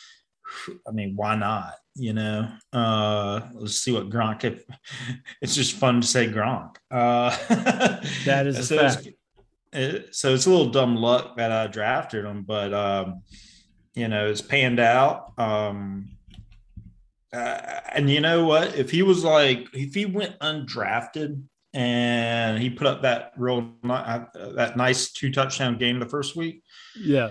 I 0.87 0.91
mean, 0.91 1.15
why 1.15 1.35
not? 1.35 1.73
You 1.95 2.13
know, 2.13 2.47
uh, 2.73 3.41
let's 3.53 3.77
see 3.79 3.91
what 3.93 4.09
Gronk. 4.09 4.43
If, 4.43 4.63
it's 5.41 5.55
just 5.55 5.75
fun 5.77 6.01
to 6.01 6.07
say 6.07 6.27
Gronk. 6.27 6.75
Uh, 6.91 7.35
That 8.25 8.45
is 8.47 8.59
a 8.59 8.63
so 8.63 8.75
it's- 8.75 8.95
fact. 8.95 9.07
it- 9.73 10.15
so 10.15 10.33
it's 10.33 10.45
a 10.45 10.49
little 10.49 10.69
dumb 10.71 10.95
luck 10.97 11.37
that 11.37 11.51
I 11.51 11.67
drafted 11.67 12.25
him, 12.25 12.43
but 12.43 12.73
um, 12.73 13.21
you 13.95 14.07
know, 14.09 14.27
it's 14.29 14.41
panned 14.41 14.79
out. 14.79 15.33
Um, 15.39 16.09
uh, 17.33 17.79
and 17.93 18.09
you 18.09 18.19
know 18.21 18.45
what? 18.45 18.75
If 18.75 18.91
he 18.91 19.03
was 19.03 19.23
like, 19.23 19.67
if 19.73 19.93
he 19.93 20.05
went 20.05 20.37
undrafted 20.39 21.43
and 21.77 22.57
he 22.57 22.71
put 22.71 22.87
up 22.87 23.03
that 23.03 23.33
real 23.37 23.69
uh, 23.87 24.25
that 24.55 24.75
nice 24.75 25.11
two 25.11 25.31
touchdown 25.31 25.77
game 25.77 25.99
the 25.99 26.07
first 26.07 26.35
week, 26.35 26.63
Yeah. 26.99 27.29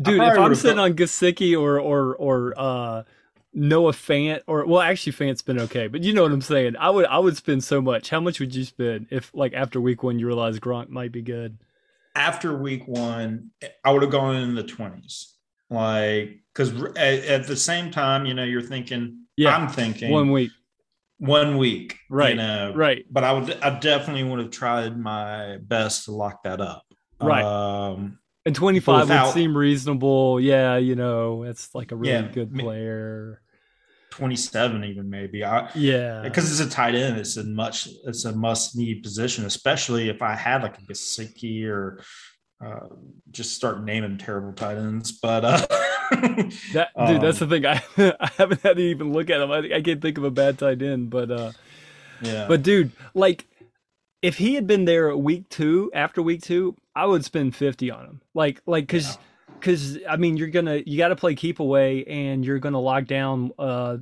Dude, 0.00 0.20
if 0.20 0.38
I'm 0.38 0.54
sitting 0.56 0.80
on 0.80 0.94
Gesicki 0.94 1.56
or 1.58 1.78
or 1.78 2.16
or 2.16 2.54
uh 2.56 3.02
Noah 3.54 3.92
Fant 3.92 4.40
or 4.48 4.66
well 4.66 4.80
actually 4.80 5.12
Fant's 5.12 5.42
been 5.42 5.60
okay, 5.60 5.86
but 5.86 6.02
you 6.02 6.12
know 6.12 6.22
what 6.22 6.32
I'm 6.32 6.40
saying. 6.40 6.74
I 6.76 6.90
would 6.90 7.06
I 7.06 7.18
would 7.18 7.36
spend 7.36 7.62
so 7.62 7.80
much. 7.80 8.10
How 8.10 8.18
much 8.18 8.40
would 8.40 8.54
you 8.54 8.64
spend 8.64 9.06
if 9.10 9.30
like 9.32 9.52
after 9.54 9.80
week 9.80 10.02
one 10.02 10.18
you 10.18 10.26
realize 10.26 10.58
Gronk 10.58 10.88
might 10.88 11.12
be 11.12 11.22
good? 11.22 11.58
after 12.14 12.54
week 12.54 12.86
one, 12.86 13.50
I 13.84 13.90
would 13.90 14.02
have 14.02 14.10
gone 14.10 14.36
in 14.36 14.54
the 14.54 14.64
twenties, 14.64 15.34
like 15.70 16.40
because 16.52 16.72
at, 16.96 16.96
at 17.24 17.46
the 17.46 17.56
same 17.56 17.90
time, 17.90 18.26
you 18.26 18.34
know, 18.34 18.44
you're 18.44 18.60
thinking, 18.60 19.26
Yeah. 19.36 19.56
I'm 19.56 19.68
thinking 19.68 20.10
One 20.10 20.32
week. 20.32 20.50
One 21.22 21.56
week, 21.56 21.98
Right, 22.10 22.30
You 22.30 22.36
know, 22.38 22.72
Right. 22.74 23.04
but 23.08 23.22
I 23.22 23.32
would, 23.32 23.56
I 23.62 23.78
definitely 23.78 24.24
would 24.24 24.40
have 24.40 24.50
tried 24.50 24.98
my 24.98 25.56
best 25.62 26.06
to 26.06 26.10
lock 26.10 26.42
that 26.42 26.60
up. 26.60 26.82
Right. 27.20 27.44
Um, 27.44 28.18
And 28.44 28.56
25 28.56 29.02
Without- 29.02 29.26
would 29.26 29.34
seem 29.34 29.56
reasonable. 29.56 30.40
Yeah, 30.40 30.78
you 30.78 30.96
know, 30.96 31.44
it's 31.44 31.72
like 31.76 31.92
a 31.92 31.96
really 31.96 32.12
Yeah, 32.12 32.22
good 32.22 32.52
player. 32.52 33.40
27 34.10 34.82
even 34.82 35.08
maybe. 35.10 35.44
I, 35.44 35.70
Yeah. 35.76 36.22
because 36.22 36.50
it's 36.50 36.68
a 36.68 36.68
tight 36.74 36.96
end, 36.96 37.18
it's 37.18 37.36
a 37.36 37.44
much, 37.44 37.86
it's 38.04 38.24
a 38.24 38.32
must 38.34 38.76
need 38.76 39.04
position, 39.04 39.44
especially 39.46 40.08
if 40.08 40.22
I 40.22 40.34
had 40.34 40.64
like 40.64 40.76
a 40.78 40.82
Gesicki 40.82 41.64
or 41.68 42.02
uh, 42.64 42.88
just 43.30 43.54
start 43.54 43.84
naming 43.84 44.18
terrible 44.18 44.52
tight 44.54 44.76
ends. 44.76 45.12
But 45.12 45.44
uh, 45.44 45.66
That 46.72 46.90
dude, 47.06 47.20
that's 47.20 47.40
um, 47.42 47.48
the 47.48 47.60
thing. 47.60 47.66
I 47.66 47.82
I 48.20 48.30
haven't 48.36 48.62
had 48.62 48.76
to 48.76 48.82
even 48.82 49.12
look 49.12 49.30
at 49.30 49.40
him. 49.40 49.50
I, 49.50 49.58
I 49.76 49.82
can't 49.82 50.00
think 50.00 50.18
of 50.18 50.24
a 50.24 50.30
bad 50.30 50.58
tight 50.58 50.82
end, 50.82 51.10
but 51.10 51.30
uh 51.30 51.52
yeah, 52.22 52.46
But 52.48 52.62
dude, 52.62 52.92
like 53.14 53.46
if 54.22 54.38
he 54.38 54.54
had 54.54 54.66
been 54.66 54.84
there 54.84 55.10
at 55.10 55.18
week 55.18 55.48
two, 55.48 55.90
after 55.92 56.22
week 56.22 56.42
two, 56.42 56.76
I 56.94 57.06
would 57.06 57.24
spend 57.24 57.56
fifty 57.56 57.90
on 57.90 58.04
him. 58.06 58.20
Like 58.34 58.62
like 58.66 58.88
cause 58.88 59.18
because 59.58 59.98
I 60.08 60.16
mean 60.16 60.36
you're 60.36 60.48
gonna 60.48 60.82
you 60.86 60.98
gotta 60.98 61.16
play 61.16 61.34
keep 61.34 61.60
away 61.60 62.04
and 62.04 62.44
you're 62.44 62.58
gonna 62.58 62.80
lock 62.80 63.06
down 63.06 63.52
uh 63.58 63.98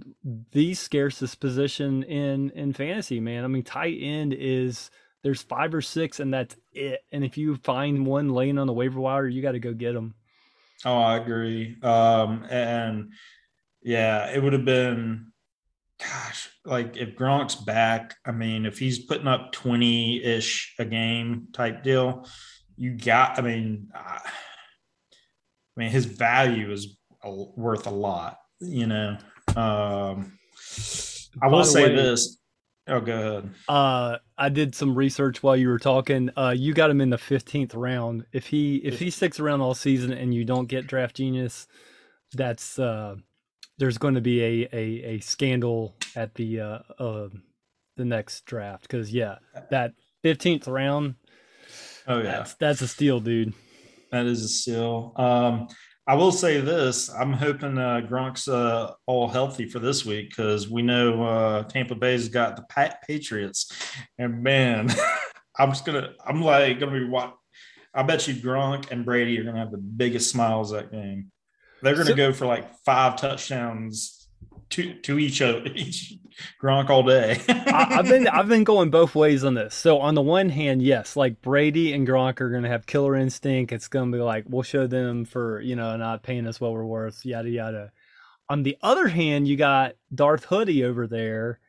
the 0.53 0.75
scarcest 0.75 1.41
position 1.41 2.03
in 2.03 2.51
in 2.51 2.73
fantasy, 2.73 3.21
man. 3.21 3.45
I 3.45 3.47
mean 3.49 3.63
tight 3.63 3.99
end 4.01 4.35
is 4.35 4.91
there's 5.23 5.43
five 5.43 5.75
or 5.75 5.83
six 5.83 6.21
and 6.21 6.33
that's 6.33 6.57
it. 6.73 7.01
And 7.13 7.25
if 7.25 7.37
you 7.37 7.57
find 7.57 8.07
one 8.07 8.31
laying 8.31 8.59
on 8.59 8.67
the 8.67 8.73
waiver 8.73 9.01
wire, 9.01 9.27
you 9.27 9.43
gotta 9.43 9.59
go 9.59 9.73
get 9.73 9.95
him. 9.95 10.15
Oh, 10.85 10.99
I 10.99 11.17
agree. 11.17 11.77
Um, 11.83 12.45
and 12.49 13.13
yeah, 13.83 14.31
it 14.31 14.43
would 14.43 14.53
have 14.53 14.65
been, 14.65 15.33
gosh, 15.99 16.49
like 16.65 16.97
if 16.97 17.17
Gronk's 17.17 17.55
back, 17.55 18.17
I 18.25 18.33
mean, 18.33 18.65
if 18.67 18.79
he's 18.79 18.99
putting 19.05 19.27
up 19.29 19.53
20 19.53 20.23
ish 20.25 20.75
a 20.79 20.85
game 20.85 21.49
type 21.53 21.83
deal, 21.83 22.27
you 22.77 22.97
got, 22.97 23.39
I 23.39 23.43
mean, 23.43 23.89
I, 23.95 24.21
I 25.77 25.81
mean, 25.81 25.91
his 25.91 26.07
value 26.07 26.73
is 26.73 26.97
a, 27.23 27.31
worth 27.31 27.87
a 27.87 27.91
lot, 27.91 28.39
you 28.61 28.87
know. 28.87 29.19
Um, 29.57 30.39
I 31.43 31.49
will 31.49 31.65
say 31.65 31.85
way- 31.85 31.95
this. 31.95 32.39
Oh, 32.91 33.01
go 33.01 33.15
ahead. 33.15 33.51
Uh, 33.69 34.19
I 34.37 34.49
did 34.49 34.75
some 34.75 34.95
research 34.95 35.43
while 35.43 35.57
you 35.57 35.69
were 35.69 35.79
talking. 35.79 36.31
Uh, 36.37 36.55
you 36.57 36.75
got 36.75 36.91
him 36.91 37.01
in 37.01 37.11
the 37.11 37.19
fifteenth 37.19 37.75
round. 37.75 38.27
If 38.33 38.49
he 38.49 38.77
if 38.77 38.99
he 38.99 39.11
sticks 39.11 39.41
around 39.41 39.61
all 39.61 39.75
season 39.75 40.13
and 40.13 40.35
you 40.35 40.45
don't 40.45 40.67
get 40.67 40.87
draft 40.87 41.17
genius, 41.17 41.69
that's 42.33 42.79
uh, 42.79 43.15
there's 43.79 43.99
going 43.99 44.15
to 44.15 44.21
be 44.21 44.43
a, 44.43 44.69
a 44.73 45.15
a 45.15 45.21
scandal 45.21 45.95
at 46.17 46.35
the 46.35 46.61
uh, 46.61 46.79
uh 46.99 47.29
the 47.97 48.05
next 48.05 48.45
draft 48.45 48.83
because 48.83 49.13
yeah, 49.13 49.37
that 49.71 49.93
fifteenth 50.23 50.67
round 50.67 51.15
Oh, 52.07 52.19
yeah. 52.19 52.23
that's 52.23 52.55
that's 52.55 52.81
a 52.81 52.89
steal, 52.89 53.21
dude. 53.21 53.55
That 54.11 54.27
is 54.27 54.43
a 54.43 54.49
steal. 54.49 55.13
Um, 55.17 55.69
I 56.11 56.15
will 56.15 56.33
say 56.33 56.61
this: 56.61 57.09
I'm 57.09 57.33
hoping 57.33 57.79
uh, 57.79 58.01
Gronk's 58.05 58.49
uh, 58.49 58.95
all 59.07 59.29
healthy 59.29 59.67
for 59.69 59.79
this 59.79 60.05
week 60.05 60.31
because 60.31 60.69
we 60.69 60.83
know 60.83 61.23
uh, 61.23 61.63
Tampa 61.63 61.95
Bay's 61.95 62.29
got 62.29 62.57
the 62.57 62.65
Pat 62.65 63.01
Patriots, 63.07 63.71
and 64.19 64.43
man, 64.43 64.89
I'm 65.57 65.69
just 65.69 65.85
gonna, 65.85 66.11
I'm 66.27 66.43
like 66.43 66.81
gonna 66.81 66.99
be 66.99 67.09
what? 67.09 67.37
I 67.95 68.03
bet 68.03 68.27
you 68.27 68.35
Gronk 68.35 68.91
and 68.91 69.05
Brady 69.05 69.39
are 69.39 69.45
gonna 69.45 69.61
have 69.61 69.71
the 69.71 69.79
biggest 69.79 70.33
smiles 70.33 70.73
that 70.73 70.91
game. 70.91 71.31
They're 71.81 71.95
gonna 71.95 72.07
So- 72.07 72.17
go 72.17 72.33
for 72.33 72.45
like 72.45 72.75
five 72.85 73.15
touchdowns 73.15 74.20
to 74.71 74.95
to 74.95 75.19
each 75.19 75.43
other, 75.43 75.67
each 75.75 76.15
Gronk 76.63 76.91
all 76.91 77.03
day. 77.03 77.41
I, 77.49 77.99
I've 77.99 78.07
been 78.07 78.27
I've 78.29 78.49
been 78.49 78.65
going 78.65 78.91
both 78.91 79.15
ways 79.15 79.45
on 79.45 79.55
this. 79.55 79.75
So 79.75 79.99
on 79.99 80.15
the 80.15 80.23
one 80.23 80.49
hand, 80.49 80.83
yes, 80.83 81.17
like 81.17 81.43
Brady 81.43 81.93
and 81.93 82.07
Gronk 82.07 82.41
are 82.41 82.51
gonna 82.51 82.69
have 82.69 82.87
killer 82.87 83.17
instinct. 83.17 83.73
It's 83.73 83.89
gonna 83.89 84.11
be 84.11 84.23
like 84.23 84.45
we'll 84.49 84.63
show 84.63 84.87
them 84.87 85.25
for 85.25 85.61
you 85.61 85.77
know 85.77 85.97
not 85.97 86.23
paying 86.23 86.47
us 86.47 86.61
what 86.61 86.73
we're 86.73 86.85
worth, 86.85 87.25
yada 87.25 87.51
yada. 87.51 87.93
On 88.49 88.63
the 88.63 88.77
other 88.83 89.09
hand, 89.09 89.47
you 89.47 89.57
got 89.57 89.95
Darth 90.13 90.45
Hoodie 90.45 90.85
over 90.85 91.07
there 91.07 91.61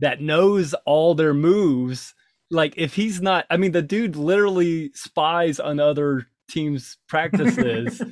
that 0.00 0.20
knows 0.20 0.74
all 0.84 1.14
their 1.14 1.34
moves. 1.34 2.14
Like 2.50 2.74
if 2.76 2.94
he's 2.94 3.20
not, 3.20 3.46
I 3.50 3.56
mean, 3.56 3.72
the 3.72 3.82
dude 3.82 4.16
literally 4.16 4.90
spies 4.94 5.60
on 5.60 5.80
other 5.80 6.26
teams' 6.48 6.98
practices. 7.08 8.02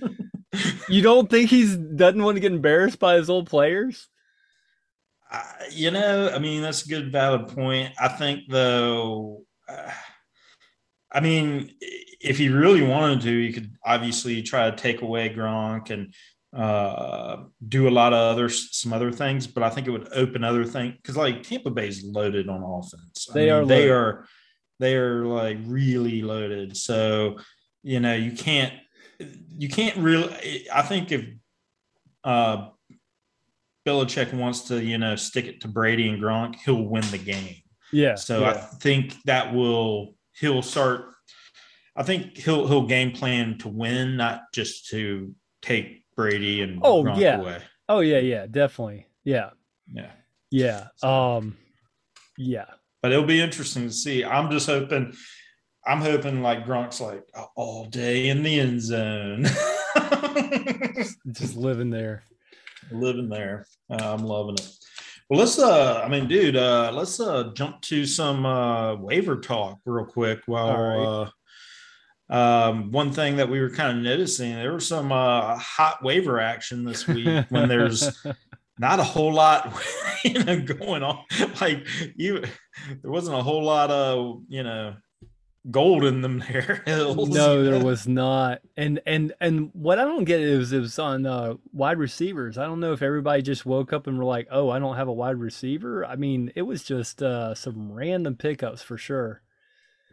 you 0.88 1.02
don't 1.02 1.28
think 1.28 1.50
he's 1.50 1.76
doesn't 1.76 2.22
want 2.22 2.36
to 2.36 2.40
get 2.40 2.52
embarrassed 2.52 2.98
by 2.98 3.16
his 3.16 3.28
old 3.28 3.48
players? 3.48 4.08
I- 5.32 5.66
you 5.70 5.90
know, 5.90 6.30
I 6.34 6.38
mean, 6.38 6.60
that's 6.62 6.84
a 6.84 6.88
good, 6.88 7.10
valid 7.10 7.48
point. 7.48 7.92
I 7.98 8.08
think, 8.08 8.40
though, 8.48 9.44
uh, 9.68 9.90
I 11.10 11.20
mean, 11.20 11.74
if 11.80 12.38
he 12.38 12.48
really 12.48 12.82
wanted 12.82 13.22
to, 13.22 13.40
he 13.46 13.52
could 13.52 13.72
obviously 13.84 14.42
try 14.42 14.70
to 14.70 14.76
take 14.76 15.00
away 15.02 15.30
Gronk 15.30 15.90
and 15.90 16.14
uh, 16.54 17.44
do 17.66 17.88
a 17.88 17.90
lot 17.90 18.12
of 18.12 18.18
other 18.18 18.48
some 18.50 18.92
other 18.92 19.10
things. 19.10 19.46
But 19.46 19.62
I 19.62 19.70
think 19.70 19.86
it 19.86 19.90
would 19.90 20.12
open 20.12 20.44
other 20.44 20.64
things 20.64 20.94
because, 20.96 21.16
like, 21.16 21.42
Tampa 21.42 21.70
Bay's 21.70 22.04
loaded 22.04 22.48
on 22.48 22.62
offense. 22.62 23.28
I 23.30 23.34
They 23.34 23.50
are 23.50 23.64
They 23.64 23.74
loaded. 23.88 23.90
are. 23.90 24.26
They 24.80 24.96
are 24.96 25.24
like 25.26 25.58
really 25.64 26.22
loaded. 26.22 26.76
So, 26.76 27.38
you 27.82 28.00
know, 28.00 28.14
you 28.14 28.32
can't. 28.32 28.74
You 29.56 29.68
can't 29.68 29.96
really. 29.96 30.68
I 30.72 30.82
think 30.82 31.12
if 31.12 31.24
uh, 32.24 32.68
Belichick 33.86 34.32
wants 34.32 34.62
to, 34.68 34.82
you 34.82 34.98
know, 34.98 35.16
stick 35.16 35.46
it 35.46 35.60
to 35.62 35.68
Brady 35.68 36.08
and 36.08 36.22
Gronk, 36.22 36.56
he'll 36.64 36.82
win 36.82 37.04
the 37.10 37.18
game. 37.18 37.56
Yeah. 37.92 38.14
So 38.14 38.44
I 38.44 38.54
think 38.54 39.14
that 39.24 39.52
will 39.54 40.14
he'll 40.38 40.62
start. 40.62 41.06
I 41.94 42.02
think 42.02 42.38
he'll 42.38 42.66
he'll 42.66 42.86
game 42.86 43.12
plan 43.12 43.58
to 43.58 43.68
win, 43.68 44.16
not 44.16 44.42
just 44.54 44.88
to 44.90 45.34
take 45.60 46.04
Brady 46.16 46.62
and 46.62 46.80
Oh, 46.82 47.02
Gronk 47.04 47.18
yeah. 47.18 47.38
away. 47.40 47.62
Oh 47.88 48.00
yeah, 48.00 48.18
yeah, 48.20 48.46
definitely. 48.46 49.06
Yeah. 49.24 49.50
Yeah, 49.92 50.10
Yeah. 50.50 50.86
Um 51.02 51.56
yeah. 52.38 52.66
but 53.02 53.12
it'll 53.12 53.24
be 53.26 53.40
interesting 53.42 53.88
to 53.88 53.92
see. 53.92 54.24
I'm 54.24 54.50
just 54.50 54.66
hoping. 54.66 55.14
I'm 55.84 56.00
hoping 56.00 56.42
like 56.42 56.64
Gronk's 56.64 57.00
like 57.00 57.24
all 57.56 57.86
day 57.86 58.28
in 58.28 58.42
the 58.44 58.58
end 58.60 58.80
zone, 58.80 59.44
Just 61.32 61.56
living 61.56 61.90
there. 61.90 62.22
Living 62.94 63.28
there. 63.28 63.66
Uh, 63.90 64.14
I'm 64.14 64.24
loving 64.24 64.54
it. 64.54 64.68
Well, 65.28 65.40
let's. 65.40 65.58
Uh, 65.58 66.02
I 66.04 66.08
mean, 66.08 66.28
dude, 66.28 66.56
uh, 66.56 66.90
let's 66.92 67.18
uh 67.18 67.52
jump 67.54 67.80
to 67.82 68.04
some 68.04 68.44
uh 68.44 68.96
waiver 68.96 69.36
talk 69.36 69.78
real 69.86 70.04
quick. 70.04 70.40
While 70.46 71.32
uh, 72.30 72.34
um, 72.34 72.92
one 72.92 73.12
thing 73.12 73.36
that 73.36 73.48
we 73.48 73.60
were 73.60 73.70
kind 73.70 73.96
of 73.96 74.04
noticing, 74.04 74.54
there 74.54 74.74
was 74.74 74.86
some 74.86 75.10
uh 75.12 75.56
hot 75.56 76.02
waiver 76.02 76.38
action 76.40 76.84
this 76.84 77.06
week 77.06 77.46
when 77.48 77.68
there's 77.68 78.24
not 78.78 79.00
a 79.00 79.04
whole 79.04 79.32
lot 79.32 79.72
you 80.24 80.42
know 80.44 80.60
going 80.60 81.02
on. 81.02 81.24
Like 81.60 81.86
you, 82.16 82.40
there 83.02 83.10
wasn't 83.10 83.38
a 83.38 83.42
whole 83.42 83.62
lot 83.62 83.90
of 83.90 84.42
you 84.48 84.62
know 84.62 84.96
gold 85.70 86.04
in 86.04 86.22
them 86.22 86.40
there 86.40 86.82
hills. 86.86 87.28
No, 87.28 87.62
there 87.62 87.84
was 87.84 88.06
not. 88.08 88.60
And 88.76 89.00
and 89.06 89.32
and 89.40 89.70
what 89.72 89.98
I 89.98 90.04
don't 90.04 90.24
get 90.24 90.40
is 90.40 90.72
it 90.72 90.80
was 90.80 90.98
on 90.98 91.26
uh, 91.26 91.54
wide 91.72 91.98
receivers. 91.98 92.58
I 92.58 92.64
don't 92.64 92.80
know 92.80 92.92
if 92.92 93.02
everybody 93.02 93.42
just 93.42 93.66
woke 93.66 93.92
up 93.92 94.06
and 94.06 94.18
were 94.18 94.24
like, 94.24 94.48
"Oh, 94.50 94.70
I 94.70 94.78
don't 94.78 94.96
have 94.96 95.08
a 95.08 95.12
wide 95.12 95.36
receiver." 95.36 96.04
I 96.04 96.16
mean, 96.16 96.52
it 96.54 96.62
was 96.62 96.82
just 96.82 97.22
uh, 97.22 97.54
some 97.54 97.92
random 97.92 98.36
pickups 98.36 98.82
for 98.82 98.96
sure. 98.96 99.42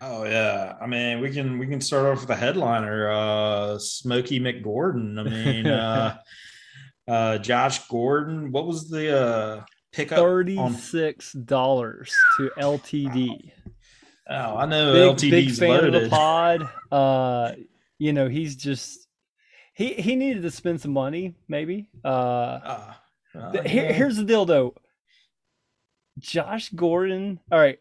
Oh 0.02 0.24
yeah, 0.24 0.76
I 0.82 0.88
mean 0.88 1.20
we 1.20 1.30
can 1.32 1.60
we 1.60 1.68
can 1.68 1.82
start 1.82 2.06
off 2.06 2.22
with 2.22 2.30
a 2.30 2.36
headliner. 2.36 3.10
Uh, 3.10 3.78
Smokey 3.80 4.40
McGordon. 4.40 5.20
I 5.20 5.24
mean, 5.24 5.68
uh, 5.68 6.18
uh, 7.08 7.38
Josh 7.40 7.86
Gordon. 7.88 8.52
What 8.52 8.66
was 8.66 8.90
the 8.90 9.20
uh, 9.20 9.64
pickup? 9.92 10.20
Thirty 10.20 10.58
on- 10.58 10.78
dollars 11.46 12.16
to 12.38 12.52
LTD. 12.58 13.52
Oh, 14.30 14.58
I 14.58 14.66
know 14.68 14.94
big, 14.94 15.32
LTD's 15.32 15.32
big 15.32 15.52
fan 15.56 15.70
loaded. 15.70 15.96
of 15.96 16.04
the 16.04 16.10
pod. 16.10 16.70
Uh, 16.92 17.54
you 17.98 18.14
know, 18.14 18.28
he's 18.30 18.56
just 18.56 19.08
he 19.74 19.94
he 19.94 20.16
needed 20.16 20.44
to 20.44 20.52
spend 20.52 20.82
some 20.82 20.94
money, 20.94 21.36
maybe. 21.48 21.88
Uh, 22.06 22.08
Uh, 22.08 22.94
uh, 23.36 23.52
here, 23.64 23.86
yeah. 23.86 23.92
here's 23.94 24.18
the 24.18 24.24
deal, 24.24 24.46
though. 24.46 24.76
Josh 26.20 26.70
Gordon. 26.70 27.40
All 27.52 27.60
right, 27.60 27.80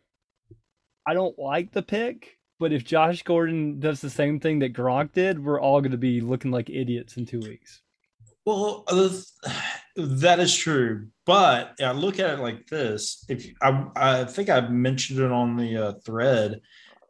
I 1.07 1.15
don't 1.15 1.39
like 1.39 1.73
the 1.73 1.83
pick, 1.83 2.39
but 2.59 2.73
if 2.73 2.85
Josh 2.85 3.23
Gordon 3.23 3.81
does 3.81 4.01
the 4.01 4.11
same 4.11 4.41
thing 4.41 4.61
that 4.61 4.73
Gronk 4.75 5.13
did, 5.13 5.45
we're 5.45 5.61
all 5.61 5.81
going 5.81 5.93
to 5.93 5.99
be 5.99 6.21
looking 6.21 6.51
like 6.51 6.71
idiots 6.71 7.17
in 7.17 7.27
two 7.27 7.41
weeks. 7.41 7.83
Well, 8.49 8.85
uh, 8.89 9.11
that 9.97 10.41
is 10.41 10.57
true, 10.57 11.09
but 11.27 11.75
I 11.83 11.93
look 11.93 12.19
at 12.19 12.31
it 12.31 12.41
like 12.41 12.67
this: 12.67 13.23
if 13.29 13.47
I, 13.61 13.85
I 13.95 14.25
think 14.25 14.49
I 14.49 14.63
mentioned 14.63 15.21
it 15.21 15.31
on 15.31 15.59
the 15.59 15.77
uh, 15.77 15.93
thread, 16.03 16.63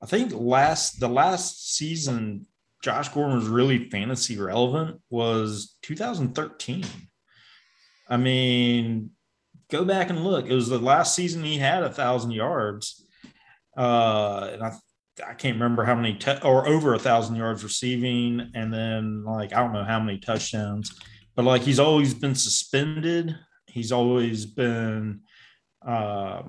I 0.02 0.07
think 0.07 0.33
last 0.35 0.99
the 0.99 1.09
last 1.09 1.76
season 1.76 2.45
Josh 2.83 3.11
Gordon 3.11 3.37
was 3.37 3.47
really 3.47 3.88
fantasy 3.88 4.37
relevant 4.37 5.00
was 5.11 5.76
2013. 5.83 6.85
I 8.09 8.16
mean, 8.16 9.11
go 9.71 9.85
back 9.85 10.11
and 10.11 10.25
look; 10.25 10.47
it 10.47 10.54
was 10.54 10.68
the 10.68 10.80
last 10.80 11.14
season 11.14 11.45
he 11.45 11.59
had 11.59 11.85
a 11.85 11.92
thousand 11.92 12.33
yards, 12.33 13.07
uh, 13.76 14.50
and 14.54 14.62
I 14.64 14.73
I 15.25 15.35
can't 15.35 15.54
remember 15.54 15.85
how 15.85 15.95
many 15.95 16.18
or 16.42 16.66
over 16.66 16.95
a 16.95 16.99
thousand 16.99 17.37
yards 17.37 17.62
receiving, 17.62 18.50
and 18.57 18.75
then 18.75 19.23
like 19.23 19.52
I 19.52 19.61
don't 19.61 19.73
know 19.73 19.85
how 19.85 20.00
many 20.00 20.18
touchdowns 20.18 20.99
but 21.38 21.45
like 21.45 21.62
he's 21.62 21.78
always 21.78 22.14
been 22.14 22.35
suspended. 22.35 23.38
He's 23.68 23.92
always 23.92 24.45
been, 24.45 25.21
uh, 25.87 26.42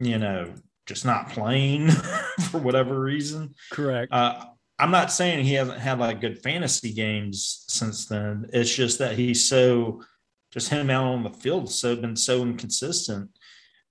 you 0.00 0.16
know, 0.16 0.54
just 0.86 1.04
not 1.04 1.28
playing 1.28 1.90
for 2.50 2.56
whatever 2.56 2.98
reason. 2.98 3.54
Correct. 3.70 4.10
Uh, 4.10 4.42
I'm 4.78 4.90
not 4.90 5.12
saying 5.12 5.44
he 5.44 5.52
hasn't 5.52 5.80
had 5.80 5.98
like 5.98 6.22
good 6.22 6.42
fantasy 6.42 6.94
games 6.94 7.66
since 7.68 8.06
then. 8.06 8.48
It's 8.54 8.74
just 8.74 9.00
that 9.00 9.18
he's 9.18 9.50
so, 9.50 10.02
just 10.50 10.70
him 10.70 10.88
out 10.88 11.04
on 11.04 11.22
the 11.22 11.28
field, 11.28 11.70
so 11.70 11.94
been 11.94 12.16
so 12.16 12.40
inconsistent. 12.40 13.28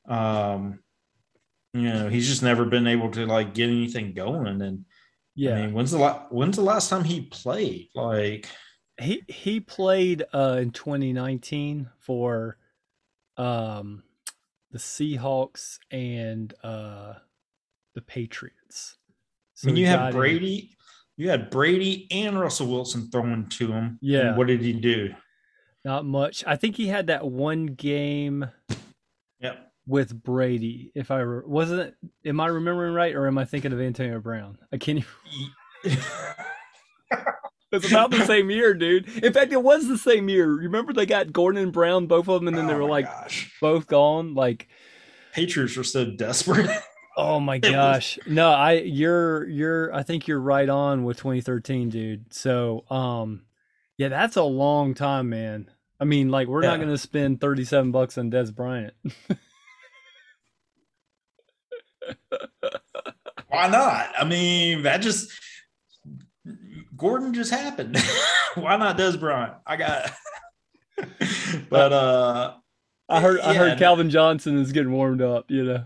Um, 0.09 0.79
you 1.75 1.83
know, 1.83 2.09
he's 2.09 2.27
just 2.27 2.41
never 2.41 2.65
been 2.65 2.87
able 2.87 3.11
to 3.11 3.27
like 3.27 3.53
get 3.53 3.69
anything 3.69 4.15
going. 4.15 4.59
And 4.63 4.85
yeah. 5.35 5.57
I 5.57 5.61
mean, 5.61 5.73
when's 5.73 5.91
the 5.91 5.99
la- 5.99 6.25
when's 6.29 6.55
the 6.55 6.63
last 6.63 6.89
time 6.89 7.03
he 7.03 7.21
played? 7.21 7.89
Like, 7.93 8.49
he 8.99 9.23
he 9.27 9.59
played 9.59 10.23
uh 10.33 10.57
in 10.61 10.71
2019 10.71 11.89
for 11.99 12.57
um 13.37 14.03
the 14.71 14.77
Seahawks 14.79 15.79
and 15.91 16.53
uh 16.63 17.13
the 17.93 18.01
Patriots. 18.01 18.97
I 19.63 19.67
mean, 19.67 19.77
you 19.77 19.87
have 19.87 20.13
Brady, 20.13 20.71
you 21.17 21.29
had 21.29 21.49
Brady 21.49 22.07
and 22.11 22.39
Russell 22.39 22.67
Wilson 22.67 23.09
throwing 23.09 23.47
to 23.49 23.71
him. 23.71 23.97
Yeah. 24.01 24.29
And 24.29 24.37
what 24.37 24.47
did 24.47 24.61
he 24.61 24.73
do? 24.73 25.13
not 25.85 26.03
much. 26.03 26.43
I 26.47 26.55
think 26.55 26.75
he 26.75 26.87
had 26.87 27.07
that 27.07 27.25
one 27.27 27.67
game 27.67 28.49
Yep. 29.39 29.71
with 29.85 30.23
Brady. 30.23 30.91
If 30.95 31.11
I 31.11 31.19
re- 31.19 31.43
wasn't, 31.45 31.93
am 32.25 32.39
I 32.39 32.47
remembering 32.47 32.95
right, 32.95 33.13
or 33.13 33.27
am 33.27 33.37
I 33.37 33.45
thinking 33.45 33.71
of 33.71 33.79
Antonio 33.79 34.19
Brown? 34.19 34.57
I 34.73 34.77
can't. 34.77 35.05
Even, 35.83 35.97
it's 37.75 37.91
about 37.91 38.11
the 38.11 38.25
same 38.25 38.49
year, 38.49 38.73
dude. 38.73 39.07
In 39.23 39.33
fact, 39.33 39.51
it 39.51 39.61
was 39.61 39.87
the 39.87 39.97
same 39.97 40.29
year. 40.29 40.47
Remember 40.47 40.93
they 40.93 41.05
got 41.05 41.33
Gordon 41.33 41.61
and 41.61 41.71
Brown, 41.73 42.07
both 42.07 42.27
of 42.29 42.39
them, 42.41 42.47
and 42.47 42.57
then 42.57 42.67
they 42.67 42.73
Oh 42.73 42.77
were 42.83 42.89
like 42.89 43.05
gosh. 43.05 43.51
both 43.61 43.87
gone. 43.87 44.33
Like 44.33 44.67
Patriots 45.33 45.75
were 45.75 45.83
so 45.83 46.05
desperate. 46.05 46.69
Oh 47.17 47.39
my 47.39 47.61
was- 47.63 47.71
gosh. 47.71 48.19
No, 48.27 48.49
I 48.49 48.73
you're 48.73 49.47
you're 49.47 49.95
I 49.95 50.03
think 50.03 50.27
you're 50.27 50.37
right 50.41 50.67
on 50.67 51.05
with 51.05 51.15
2013, 51.15 51.87
dude. 51.87 52.33
So, 52.33 52.83
um 52.89 53.45
yeah, 53.97 54.09
that's 54.09 54.35
a 54.35 54.43
long 54.43 54.93
time, 54.95 55.29
man. 55.29 55.71
I 55.97 56.03
mean, 56.03 56.27
like 56.27 56.49
we're 56.49 56.63
not 56.63 56.75
going 56.75 56.89
to 56.89 56.97
spend 56.97 57.39
37 57.39 57.91
bucks 57.93 58.17
on 58.17 58.29
Dez 58.29 58.53
Bryant. 58.53 58.93
Why 63.47 63.67
not? 63.69 64.11
I 64.17 64.25
mean, 64.25 64.83
that 64.83 64.97
just 64.97 65.31
Gordon 66.95 67.33
just 67.33 67.51
happened. 67.51 67.97
Why 68.55 68.77
not 68.77 68.97
Dez 68.97 69.19
Bryant? 69.19 69.53
I 69.65 69.75
got 69.75 70.11
but 71.69 71.91
uh 71.93 72.53
I 73.09 73.21
heard 73.21 73.39
I 73.41 73.53
heard 73.53 73.77
Calvin 73.77 74.09
Johnson 74.09 74.57
is 74.57 74.71
getting 74.71 74.91
warmed 74.91 75.21
up, 75.21 75.45
you 75.49 75.63
know. 75.63 75.83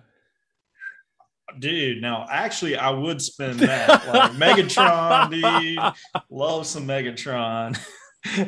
dude, 1.60 2.02
now 2.02 2.28
actually 2.30 2.78
I 2.78 2.92
would 2.92 3.22
spend 3.22 3.60
that. 3.60 4.08
Like 4.08 4.32
Megatron, 4.34 5.32
dude. 5.32 6.24
Love 6.30 6.66
some 6.66 6.86
Megatron. 6.88 7.78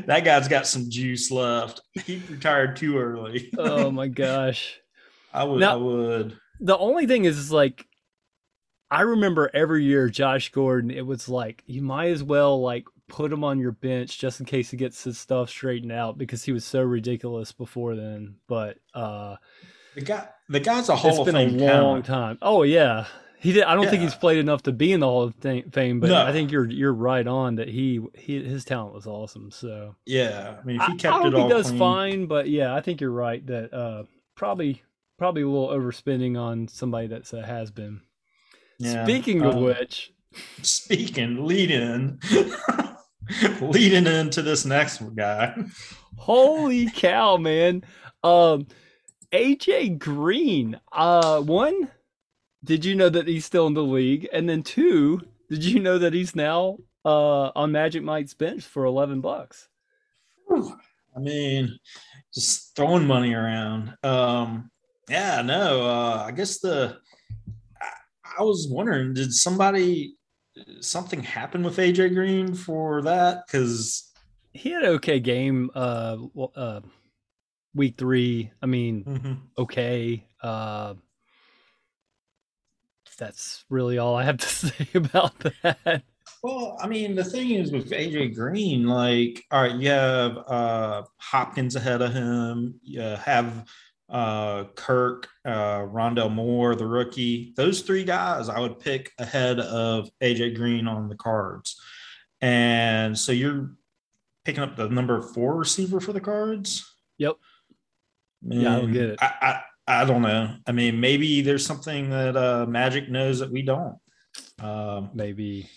that 0.06 0.24
guy's 0.24 0.48
got 0.48 0.68
some 0.68 0.90
juice 0.90 1.32
left. 1.32 1.82
He 2.06 2.22
retired 2.30 2.76
too 2.76 2.98
early. 2.98 3.50
Oh 3.58 3.90
my 3.92 4.08
gosh. 4.08 4.78
I 5.34 5.44
would 5.46 5.60
Now- 5.62 5.74
I 5.74 5.78
would. 5.78 6.38
The 6.60 6.78
only 6.78 7.08
thing 7.08 7.26
is, 7.26 7.38
is 7.40 7.52
like 7.52 7.86
I 8.92 9.02
remember 9.02 9.50
every 9.54 9.84
year 9.86 10.10
Josh 10.10 10.52
Gordon, 10.52 10.92
it 10.92 11.06
was 11.06 11.30
like 11.30 11.64
you 11.66 11.82
might 11.82 12.10
as 12.12 12.24
well 12.24 12.62
like 12.62 12.86
put 13.08 13.32
him 13.32 13.44
on 13.44 13.60
your 13.60 13.72
bench 13.72 14.20
just 14.20 14.40
in 14.40 14.46
case 14.46 14.70
he 14.72 14.78
gets 14.78 15.04
his 15.04 15.18
stuff 15.18 15.50
straightened 15.50 15.92
out 15.92 16.18
because 16.18 16.44
he 16.44 16.52
was 16.52 16.66
so 16.66 16.82
ridiculous 16.82 17.52
before 17.54 17.96
then. 17.96 18.36
But 18.48 18.78
uh 18.94 19.38
The 19.96 20.02
guy 20.02 20.28
the 20.50 20.60
guy's 20.60 20.90
a 20.90 20.96
Hall 20.96 21.12
it's 21.12 21.20
of 21.20 21.26
been 21.26 21.36
a 21.36 21.46
long 21.48 22.04
talent. 22.04 22.06
time. 22.06 22.38
Oh 22.42 22.64
yeah, 22.64 23.06
he 23.40 23.54
did. 23.54 23.64
I 23.64 23.76
don't 23.76 23.90
think 23.90 24.02
he's 24.02 24.14
played 24.16 24.38
enough 24.40 24.64
to 24.64 24.72
be 24.74 24.92
in 24.92 25.00
the 25.00 25.08
Hall 25.08 25.24
of 25.24 25.36
Fame, 25.42 26.00
but 26.02 26.10
No. 26.10 26.26
I 26.26 26.32
think 26.34 26.52
you're 26.52 26.70
you're 26.70 26.94
right 26.94 27.26
on 27.26 27.56
that 27.56 27.70
he, 27.70 28.02
he 28.14 28.44
his 28.44 28.66
talent 28.66 28.94
was 28.94 29.08
awesome. 29.08 29.52
So 29.52 29.96
Yeah. 30.06 30.58
I 30.62 30.66
mean 30.66 30.78
if 30.82 30.88
he 30.88 30.96
kept 30.98 31.14
I 31.16 31.18
hope 31.20 31.28
it 31.28 31.36
all 31.36 31.44
he 31.48 31.50
does 31.50 31.68
clean, 31.68 31.80
fine, 31.80 32.26
but 32.28 32.50
yeah, 32.50 32.76
I 32.76 32.82
think 32.82 33.00
you're 33.02 33.12
right 33.12 33.46
that 33.48 33.74
uh 33.74 34.04
probably 34.36 34.84
probably 35.18 35.44
a 35.44 35.48
little 35.50 35.70
overspending 35.70 36.38
on 36.38 36.68
somebody 36.68 37.08
that's 37.08 37.32
a 37.34 37.46
has 37.46 37.72
been. 37.72 38.02
Yeah. 38.82 39.04
Speaking 39.06 39.42
of 39.44 39.56
Um, 39.56 39.64
which, 39.64 40.14
speaking 40.62 41.46
lead 41.46 41.72
in 41.72 42.20
leading 43.62 44.08
into 44.08 44.42
this 44.42 44.66
next 44.66 45.00
guy. 45.16 45.56
holy 46.18 46.90
cow, 46.96 47.38
man! 47.38 47.84
Um, 48.24 48.68
AJ 49.32 50.00
Green. 50.00 50.80
Uh, 50.92 51.42
one, 51.42 51.90
did 52.64 52.86
you 52.86 52.96
know 52.96 53.10
that 53.10 53.28
he's 53.28 53.46
still 53.46 53.68
in 53.68 53.74
the 53.74 53.84
league? 53.84 54.28
And 54.34 54.48
then 54.50 54.64
two, 54.64 55.22
did 55.50 55.64
you 55.64 55.80
know 55.80 55.98
that 55.98 56.14
he's 56.14 56.36
now 56.36 56.78
uh 57.06 57.52
on 57.56 57.72
Magic 57.72 58.04
Mike's 58.04 58.34
bench 58.34 58.64
for 58.64 58.86
eleven 58.86 59.22
bucks? 59.22 59.68
I 61.16 61.20
mean, 61.20 61.78
just 62.34 62.76
throwing 62.76 63.08
money 63.08 63.34
around. 63.34 63.96
Um, 64.04 64.70
yeah, 65.10 65.42
no, 65.42 65.82
uh, 65.84 66.26
I 66.28 66.32
guess 66.32 66.60
the 66.60 66.98
I, 68.38 68.44
was 68.44 68.68
wondering, 68.70 69.14
did 69.14 69.34
somebody 69.34 70.16
something 70.80 71.24
happen 71.24 71.64
with 71.64 71.78
AJ 71.78 72.14
Green 72.14 72.54
for 72.54 73.02
that? 73.04 73.48
Because 73.48 74.12
He 74.52 74.72
had 74.72 74.84
an 74.84 74.90
okay 74.90 75.20
game. 75.20 75.70
Uh, 75.74 76.18
uh, 76.56 76.82
week 77.74 77.96
three. 77.98 78.52
I 78.62 78.66
mean, 78.66 79.42
okay. 79.58 80.26
Uh, 80.42 80.96
that's 83.22 83.66
really 83.70 84.00
all 84.00 84.16
I 84.16 84.24
have 84.24 84.38
to 84.38 84.48
say 84.68 84.88
about 84.96 85.34
that. 85.62 86.04
well, 86.44 86.78
I 86.82 86.88
mean, 86.88 87.16
the 87.16 87.24
thing 87.24 87.52
is 87.52 87.72
with 87.72 87.92
AJ 87.92 88.36
Green, 88.36 88.88
like, 88.88 89.46
all 89.52 89.62
right, 89.62 89.76
you 89.76 89.90
have 89.90 90.38
uh, 90.48 91.04
Hopkins 91.18 91.76
ahead 91.76 92.02
of 92.02 92.14
him, 92.14 92.80
you 92.82 93.00
have 93.00 93.66
uh, 94.12 94.66
Kirk, 94.76 95.30
uh, 95.46 95.80
Rondale 95.80 96.32
Moore, 96.32 96.76
the 96.76 96.86
rookie. 96.86 97.54
Those 97.56 97.82
three 97.82 98.04
guys 98.04 98.50
I 98.50 98.60
would 98.60 98.80
pick 98.80 99.12
ahead 99.18 99.60
of 99.60 100.10
AJ 100.22 100.56
Green 100.56 100.88
on 100.88 101.08
the 101.08 101.16
cards. 101.16 101.80
And 102.42 103.18
so 103.18 103.32
you're 103.32 103.72
picking 104.44 104.64
up 104.64 104.76
the 104.76 104.90
number 104.90 105.22
four 105.22 105.56
receiver 105.56 106.00
for 106.00 106.12
the 106.12 106.20
cards. 106.20 106.94
Yep. 107.18 107.38
Yeah, 108.44 108.76
I 108.76 108.80
don't 108.82 108.92
get 108.92 109.10
it. 109.10 109.20
I, 109.22 109.62
I, 109.88 110.02
I 110.02 110.06
don't 110.06 110.24
know. 110.24 110.56
I 110.68 110.72
mean, 110.72 111.00
maybe 111.00 111.42
there's 111.42 111.66
something 111.66 112.10
that 112.10 112.36
uh, 112.36 112.66
Magic 112.68 113.10
knows 113.10 113.40
that 113.40 113.52
we 113.52 113.62
don't. 113.62 113.98
Um, 114.60 115.12
maybe 115.14 115.70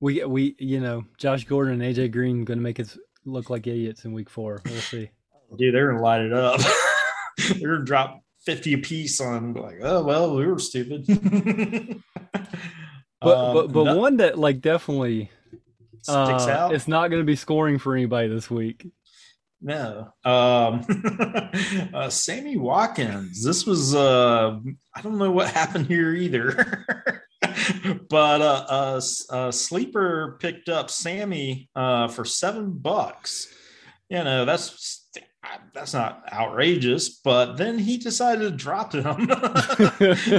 we 0.00 0.24
we 0.24 0.54
you 0.58 0.80
know 0.80 1.04
Josh 1.16 1.44
Gordon 1.44 1.80
and 1.80 1.96
AJ 1.96 2.12
Green 2.12 2.44
going 2.44 2.58
to 2.58 2.62
make 2.62 2.78
us 2.78 2.98
look 3.24 3.50
like 3.50 3.66
idiots 3.66 4.04
in 4.04 4.12
week 4.12 4.28
four. 4.28 4.60
We'll 4.64 4.80
see. 4.80 5.10
dude, 5.56 5.74
they're 5.74 5.90
gonna 5.90 6.02
light 6.02 6.20
it 6.20 6.32
up. 6.32 6.60
they're 7.60 7.78
drop 7.78 8.20
fifty 8.44 8.74
a 8.74 8.78
piece 8.78 9.20
on 9.20 9.54
like, 9.54 9.78
oh 9.82 10.02
well, 10.04 10.36
we 10.36 10.46
were 10.46 10.58
stupid. 10.58 11.06
But 13.22 13.38
Um, 13.38 13.54
but 13.54 13.72
but 13.72 13.84
no- 13.84 13.96
one 13.98 14.16
that 14.16 14.36
like 14.36 14.60
definitely 14.60 15.30
sticks 16.02 16.08
uh, 16.08 16.56
out. 16.58 16.74
it's 16.74 16.88
not 16.88 17.08
going 17.08 17.22
to 17.22 17.26
be 17.26 17.36
scoring 17.36 17.78
for 17.78 17.94
anybody 17.94 18.26
this 18.28 18.50
week. 18.50 18.90
No. 19.60 20.12
Um, 20.24 20.84
uh, 21.94 22.10
Sammy 22.10 22.56
Watkins. 22.56 23.44
This 23.44 23.64
was, 23.64 23.94
uh, 23.94 24.58
I 24.94 25.00
don't 25.02 25.18
know 25.18 25.30
what 25.30 25.48
happened 25.52 25.86
here 25.86 26.12
either. 26.12 26.84
but 28.10 28.42
uh, 28.42 28.66
uh, 28.68 29.00
uh, 29.30 29.52
Sleeper 29.52 30.36
picked 30.40 30.68
up 30.68 30.90
Sammy 30.90 31.70
uh, 31.76 32.08
for 32.08 32.24
seven 32.24 32.72
bucks. 32.72 33.46
You 34.08 34.24
know, 34.24 34.44
that's 34.44 35.01
that's 35.74 35.92
not 35.94 36.22
outrageous, 36.32 37.08
but 37.24 37.56
then 37.56 37.78
he 37.78 37.96
decided 37.96 38.42
to 38.42 38.50
drop 38.50 38.92
him 38.94 39.06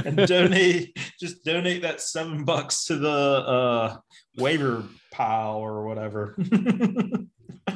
and 0.04 0.16
donate 0.26 0.96
just 1.20 1.44
donate 1.44 1.82
that 1.82 2.00
seven 2.00 2.44
bucks 2.44 2.86
to 2.86 2.96
the 2.96 3.08
uh, 3.10 3.96
waiver 4.38 4.84
pile 5.12 5.56
or 5.56 5.84
whatever. 5.86 6.34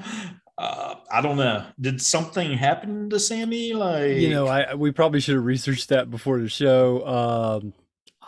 uh, 0.59 0.95
I 1.11 1.21
don't 1.21 1.37
know. 1.37 1.65
Did 1.81 2.01
something 2.01 2.53
happen 2.57 3.11
to 3.11 3.21
Sammy? 3.21 3.73
Like 3.75 4.17
You 4.17 4.31
know, 4.31 4.47
I 4.47 4.75
we 4.75 4.91
probably 4.91 5.21
should 5.21 5.37
have 5.37 5.45
researched 5.45 5.89
that 5.91 6.11
before 6.11 6.39
the 6.39 6.49
show. 6.49 7.07
Um, 7.07 7.73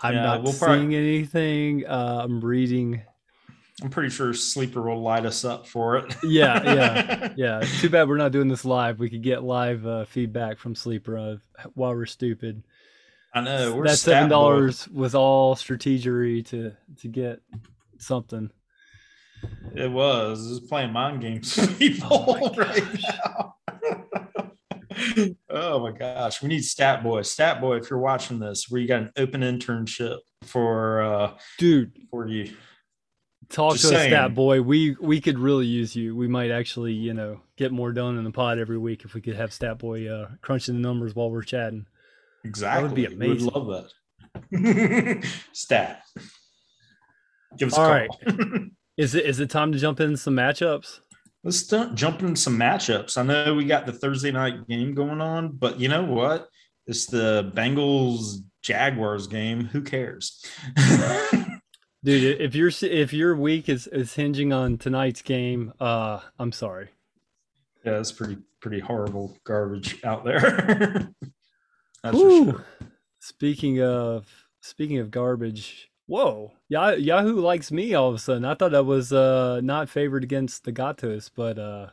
I'm 0.02 0.14
Yeah, 0.14 0.22
not 0.24 0.42
we'll 0.42 0.52
seeing 0.52 0.68
probably- 0.68 0.96
anything. 0.96 1.86
Uh, 1.86 2.20
I'm 2.24 2.40
reading. 2.40 3.02
I'm 3.82 3.90
pretty 3.90 4.10
sure 4.10 4.34
Sleeper 4.34 4.82
will 4.82 5.00
light 5.00 5.24
us 5.24 5.44
up 5.44 5.66
for 5.66 5.96
it. 5.96 6.14
Yeah, 6.22 6.62
yeah. 6.74 7.32
Yeah, 7.36 7.60
too 7.60 7.88
bad 7.88 8.08
we're 8.08 8.16
not 8.18 8.32
doing 8.32 8.48
this 8.48 8.64
live. 8.64 8.98
We 8.98 9.08
could 9.08 9.22
get 9.22 9.42
live 9.42 9.86
uh, 9.86 10.04
feedback 10.04 10.58
from 10.58 10.74
Sleeper 10.74 11.16
of 11.16 11.40
why 11.74 11.90
we're 11.90 12.06
stupid. 12.06 12.62
I 13.34 13.40
know. 13.40 13.74
We're 13.74 13.86
that 13.86 13.98
seven 13.98 14.28
dollars 14.28 14.88
was 14.88 15.14
all 15.14 15.54
strategery 15.54 16.44
to 16.48 16.72
to 17.00 17.08
get 17.08 17.40
something. 17.98 18.50
It 19.74 19.90
was. 19.90 20.46
It 20.46 20.50
was 20.50 20.60
playing 20.60 20.92
mind 20.92 21.20
games 21.22 21.56
with 21.56 21.78
people 21.78 22.08
Oh 22.10 22.50
my 22.50 22.56
right 22.64 22.84
now. 23.02 23.54
oh 25.48 25.78
my 25.80 25.92
gosh. 25.92 26.42
We 26.42 26.48
need 26.48 26.64
Stat 26.64 27.02
Boy. 27.02 27.22
Stat 27.22 27.60
Boy, 27.60 27.76
if 27.76 27.88
you're 27.88 28.00
watching 28.00 28.38
this, 28.38 28.70
we 28.70 28.86
got 28.86 29.02
an 29.02 29.12
open 29.16 29.40
internship 29.42 30.18
for 30.42 31.02
uh 31.02 31.38
Dude, 31.58 31.92
for 32.10 32.26
you. 32.26 32.52
Talk 33.50 33.72
Just 33.72 33.88
to 33.88 33.94
us, 33.94 34.00
saying. 34.00 34.10
that 34.12 34.34
boy. 34.34 34.62
We 34.62 34.96
we 35.00 35.20
could 35.20 35.38
really 35.38 35.66
use 35.66 35.94
you. 35.94 36.16
We 36.16 36.28
might 36.28 36.50
actually, 36.50 36.92
you 36.92 37.12
know, 37.14 37.40
get 37.56 37.72
more 37.72 37.92
done 37.92 38.16
in 38.16 38.24
the 38.24 38.30
pod 38.30 38.58
every 38.58 38.78
week 38.78 39.04
if 39.04 39.14
we 39.14 39.20
could 39.20 39.36
have 39.36 39.52
Stat 39.52 39.78
Boy 39.78 40.08
uh, 40.08 40.28
crunching 40.40 40.74
the 40.74 40.80
numbers 40.80 41.14
while 41.14 41.30
we're 41.30 41.42
chatting. 41.42 41.86
Exactly. 42.44 42.82
would 42.84 42.94
be 42.94 43.04
amazing. 43.06 43.46
Would 43.46 43.54
love 43.54 43.86
that. 44.52 45.24
Stat. 45.52 46.02
Give 47.58 47.68
us 47.68 47.74
a 47.74 47.76
call. 47.76 47.90
right. 47.90 48.10
Is 48.96 49.14
it 49.14 49.24
is 49.24 49.40
it 49.40 49.48
time 49.48 49.72
to 49.72 49.78
jump 49.78 49.98
in 50.00 50.14
some 50.14 50.36
matchups? 50.36 51.00
Let's 51.42 51.62
jump 51.94 52.20
into 52.22 52.38
some 52.38 52.58
matchups. 52.58 53.16
I 53.16 53.22
know 53.22 53.54
we 53.54 53.64
got 53.64 53.86
the 53.86 53.94
Thursday 53.94 54.30
night 54.30 54.68
game 54.68 54.94
going 54.94 55.22
on, 55.22 55.52
but 55.52 55.80
you 55.80 55.88
know 55.88 56.02
what? 56.04 56.48
It's 56.86 57.06
the 57.06 57.50
Bengals 57.54 58.40
Jaguars 58.62 59.26
game. 59.26 59.64
Who 59.64 59.80
cares? 59.80 60.44
Dude, 62.02 62.40
if 62.40 62.54
your 62.54 62.70
if 62.82 63.12
your 63.12 63.36
week 63.36 63.68
is, 63.68 63.86
is 63.86 64.14
hinging 64.14 64.52
on 64.52 64.78
tonight's 64.78 65.20
game, 65.22 65.72
uh, 65.80 66.20
I'm 66.38 66.52
sorry. 66.52 66.88
yeah, 67.84 67.98
it's 67.98 68.12
pretty 68.12 68.38
pretty 68.60 68.80
horrible 68.80 69.36
garbage 69.44 70.02
out 70.04 70.24
there. 70.24 71.10
That's 72.02 72.18
for 72.18 72.30
sure. 72.30 72.64
Speaking 73.20 73.82
of 73.82 74.26
speaking 74.62 74.96
of 74.98 75.10
garbage, 75.10 75.90
whoa, 76.06 76.52
Yahoo 76.68 77.34
likes 77.38 77.70
me 77.70 77.92
all 77.92 78.08
of 78.08 78.14
a 78.14 78.18
sudden. 78.18 78.46
I 78.46 78.54
thought 78.54 78.74
I 78.74 78.80
was 78.80 79.12
uh 79.12 79.60
not 79.62 79.90
favored 79.90 80.24
against 80.24 80.64
the 80.64 80.72
Gatos, 80.72 81.28
but 81.28 81.58
uh, 81.58 81.88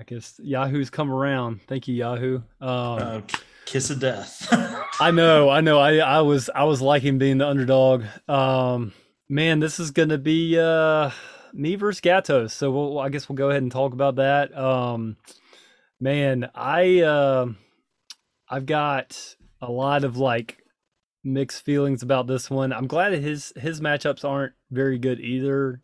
I 0.00 0.04
guess 0.04 0.38
Yahoo's 0.40 0.90
come 0.90 1.10
around. 1.10 1.62
Thank 1.66 1.88
you, 1.88 1.94
Yahoo. 1.96 2.36
Um, 2.60 2.70
Uh, 2.70 3.20
kiss 3.64 3.90
of 3.90 3.98
death. 3.98 4.46
I 5.00 5.10
know, 5.10 5.48
I 5.48 5.60
know. 5.60 5.78
I 5.78 5.96
I 5.98 6.20
was 6.22 6.50
I 6.54 6.64
was 6.64 6.80
liking 6.82 7.18
being 7.18 7.38
the 7.38 7.46
underdog. 7.46 8.04
Um, 8.26 8.92
man, 9.28 9.60
this 9.60 9.78
is 9.78 9.90
gonna 9.90 10.18
be 10.18 10.58
uh 10.58 11.10
me 11.52 11.76
versus 11.76 12.00
Gatos. 12.00 12.52
So 12.52 12.70
we'll, 12.70 12.98
I 12.98 13.08
guess 13.08 13.28
we'll 13.28 13.36
go 13.36 13.50
ahead 13.50 13.62
and 13.62 13.72
talk 13.72 13.92
about 13.92 14.16
that. 14.16 14.56
Um, 14.56 15.16
man, 16.00 16.50
I 16.54 17.00
uh, 17.00 17.46
I've 18.48 18.66
got 18.66 19.36
a 19.60 19.70
lot 19.70 20.04
of 20.04 20.16
like 20.16 20.58
mixed 21.24 21.64
feelings 21.64 22.02
about 22.02 22.26
this 22.26 22.50
one. 22.50 22.72
I'm 22.72 22.86
glad 22.86 23.12
his 23.12 23.52
his 23.56 23.80
matchups 23.80 24.24
aren't 24.24 24.54
very 24.70 24.98
good 24.98 25.20
either. 25.20 25.82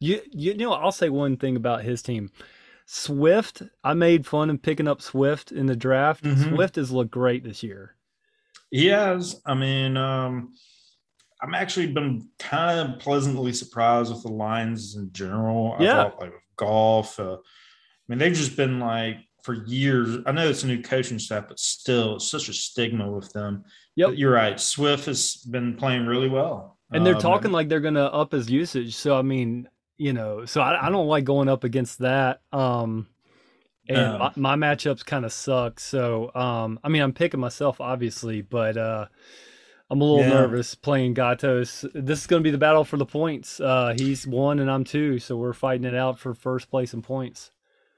You 0.00 0.20
you 0.30 0.56
know, 0.56 0.72
I'll 0.72 0.92
say 0.92 1.08
one 1.08 1.36
thing 1.36 1.56
about 1.56 1.82
his 1.82 2.02
team. 2.02 2.30
Swift, 2.86 3.62
I 3.82 3.94
made 3.94 4.26
fun 4.26 4.50
of 4.50 4.60
picking 4.60 4.88
up 4.88 5.00
Swift 5.00 5.50
in 5.50 5.66
the 5.66 5.76
draft. 5.76 6.24
Mhm. 6.24 6.50
Swift 6.54 6.76
has 6.76 6.90
looked 6.92 7.10
great 7.10 7.42
this 7.42 7.62
year. 7.62 7.93
He 8.70 8.86
has. 8.86 9.40
I 9.46 9.54
mean, 9.54 9.96
um, 9.96 10.54
I'm 11.42 11.54
actually 11.54 11.88
been 11.88 12.28
kind 12.38 12.80
of 12.94 12.98
pleasantly 13.00 13.52
surprised 13.52 14.12
with 14.12 14.22
the 14.22 14.32
Lions 14.32 14.96
in 14.96 15.12
general. 15.12 15.76
I 15.78 15.82
Yeah. 15.84 16.04
thought 16.04 16.20
like 16.20 16.32
with 16.32 16.42
Goff. 16.56 17.20
Uh, 17.20 17.34
I 17.34 17.38
mean, 18.08 18.18
they've 18.18 18.34
just 18.34 18.56
been 18.56 18.80
like 18.80 19.16
for 19.42 19.54
years. 19.66 20.18
I 20.26 20.32
know 20.32 20.48
it's 20.48 20.62
a 20.64 20.66
new 20.66 20.80
coaching 20.82 21.18
staff, 21.18 21.44
but 21.48 21.58
still, 21.58 22.16
it's 22.16 22.30
such 22.30 22.48
a 22.48 22.52
stigma 22.52 23.10
with 23.10 23.30
them. 23.32 23.64
Yep. 23.96 24.08
But 24.10 24.18
you're 24.18 24.32
right. 24.32 24.58
Swift 24.58 25.04
has 25.06 25.36
been 25.36 25.76
playing 25.76 26.06
really 26.06 26.28
well, 26.28 26.78
And 26.90 27.04
they're 27.04 27.14
Um, 27.16 27.20
talking 27.20 27.52
like 27.52 27.68
they're 27.68 27.80
going 27.80 27.94
to 27.94 28.12
up 28.12 28.32
his 28.32 28.50
usage. 28.50 28.94
So, 28.96 29.16
I 29.18 29.22
mean, 29.22 29.68
you 29.98 30.12
know, 30.12 30.44
so 30.46 30.60
I, 30.60 30.86
I 30.86 30.90
don't 30.90 31.06
like 31.08 31.24
going 31.24 31.48
up 31.48 31.62
against 31.64 31.98
that. 32.00 32.40
Um, 32.52 33.06
and 33.88 33.96
No. 33.96 34.30
my, 34.36 34.56
my 34.56 34.66
matchups 34.68 35.04
kind 35.04 35.24
of 35.24 35.32
suck. 35.32 35.78
So, 35.80 36.30
um, 36.34 36.78
I 36.84 36.88
mean, 36.88 37.02
I'm 37.02 37.12
picking 37.12 37.40
myself, 37.40 37.80
obviously, 37.80 38.42
but 38.42 38.76
uh, 38.76 39.06
I'm 39.90 40.00
a 40.00 40.04
little 40.04 40.20
Yeah. 40.20 40.28
nervous 40.40 40.74
playing 40.74 41.14
Gatos. 41.14 41.84
This 41.94 42.20
is 42.20 42.26
going 42.26 42.42
to 42.42 42.44
be 42.44 42.50
the 42.50 42.58
battle 42.58 42.84
for 42.84 42.96
the 42.96 43.06
points. 43.06 43.60
Uh, 43.60 43.94
he's 43.96 44.26
one 44.26 44.58
and 44.58 44.70
I'm 44.70 44.84
two. 44.84 45.18
So, 45.18 45.36
we're 45.36 45.52
fighting 45.52 45.84
it 45.86 45.94
out 45.94 46.18
for 46.18 46.34
first 46.34 46.70
place 46.70 46.94
in 46.94 47.02
points. 47.02 47.50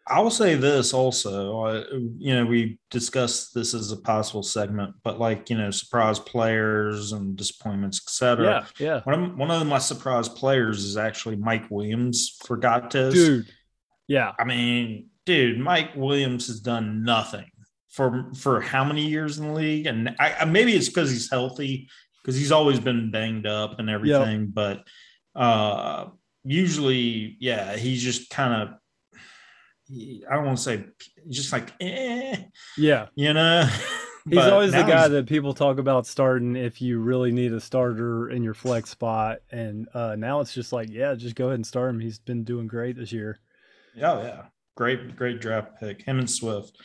I 0.08 0.20
will 0.20 0.30
say 0.30 0.54
this 0.54 0.94
also. 0.94 1.64
Uh, 1.64 1.84
you 2.16 2.32
know, 2.32 2.46
we 2.46 2.78
discussed 2.90 3.52
this 3.54 3.74
as 3.74 3.90
a 3.90 3.96
possible 3.96 4.44
segment, 4.44 4.94
but 5.02 5.18
like 5.18 5.50
you 5.50 5.58
know, 5.58 5.72
surprise 5.72 6.20
players 6.20 7.10
and 7.10 7.34
disappointments, 7.36 8.00
etc. 8.06 8.68
Yeah. 8.78 8.86
Yeah. 8.86 9.00
One 9.02 9.20
of, 9.24 9.36
one 9.36 9.50
of 9.50 9.66
my 9.66 9.78
surprise 9.78 10.28
players 10.28 10.84
is 10.84 10.96
actually 10.96 11.34
Mike 11.34 11.68
Williams 11.72 12.38
for 12.46 12.56
Gatos. 12.56 13.14
Dude. 13.14 13.46
Yeah. 14.06 14.30
I 14.38 14.44
mean, 14.44 15.08
dude, 15.26 15.58
Mike 15.58 15.90
Williams 15.94 16.46
has 16.46 16.60
done 16.60 17.04
nothing 17.04 17.50
for 17.90 18.30
for 18.34 18.60
how 18.60 18.84
many 18.84 19.06
years 19.06 19.38
in 19.38 19.48
the 19.48 19.52
league, 19.52 19.86
and 19.86 20.14
I, 20.18 20.44
maybe 20.46 20.74
it's 20.74 20.88
because 20.88 21.10
he's 21.10 21.30
healthy, 21.30 21.88
because 22.22 22.36
he's 22.36 22.52
always 22.52 22.80
been 22.80 23.10
banged 23.10 23.46
up 23.46 23.78
and 23.78 23.90
everything. 23.90 24.46
But 24.46 24.84
uh 25.34 26.06
usually, 26.44 27.36
yeah, 27.40 27.76
he's 27.76 28.02
just 28.02 28.30
kind 28.30 28.62
of. 28.62 28.68
I 29.88 30.34
don't 30.34 30.46
want 30.46 30.58
to 30.58 30.64
say 30.64 30.84
just 31.28 31.52
like, 31.52 31.72
eh, 31.80 32.36
Yeah. 32.76 33.06
you 33.14 33.32
know. 33.32 33.68
He's 34.28 34.38
always 34.38 34.72
the 34.72 34.82
guy 34.82 35.06
that 35.06 35.28
people 35.28 35.54
talk 35.54 35.78
about 35.78 36.04
starting 36.04 36.56
if 36.56 36.82
you 36.82 36.98
really 36.98 37.30
need 37.30 37.52
a 37.52 37.60
starter 37.60 38.28
in 38.28 38.42
your 38.42 38.54
flex 38.54 38.90
spot. 38.90 39.38
And 39.52 39.86
uh, 39.94 40.16
now 40.16 40.40
it's 40.40 40.52
just 40.52 40.72
like, 40.72 40.88
yeah, 40.90 41.14
just 41.14 41.36
go 41.36 41.44
ahead 41.44 41.54
and 41.54 41.66
start 41.66 41.90
him. 41.90 42.00
He's 42.00 42.18
been 42.18 42.42
doing 42.42 42.66
great 42.66 42.96
this 42.96 43.12
year. 43.12 43.38
Oh 43.98 44.20
yeah, 44.22 44.46
great, 44.76 45.16
great 45.16 45.40
draft 45.40 45.80
pick. 45.80 46.02
Him 46.02 46.20
and 46.20 46.30
Swift. 46.30 46.76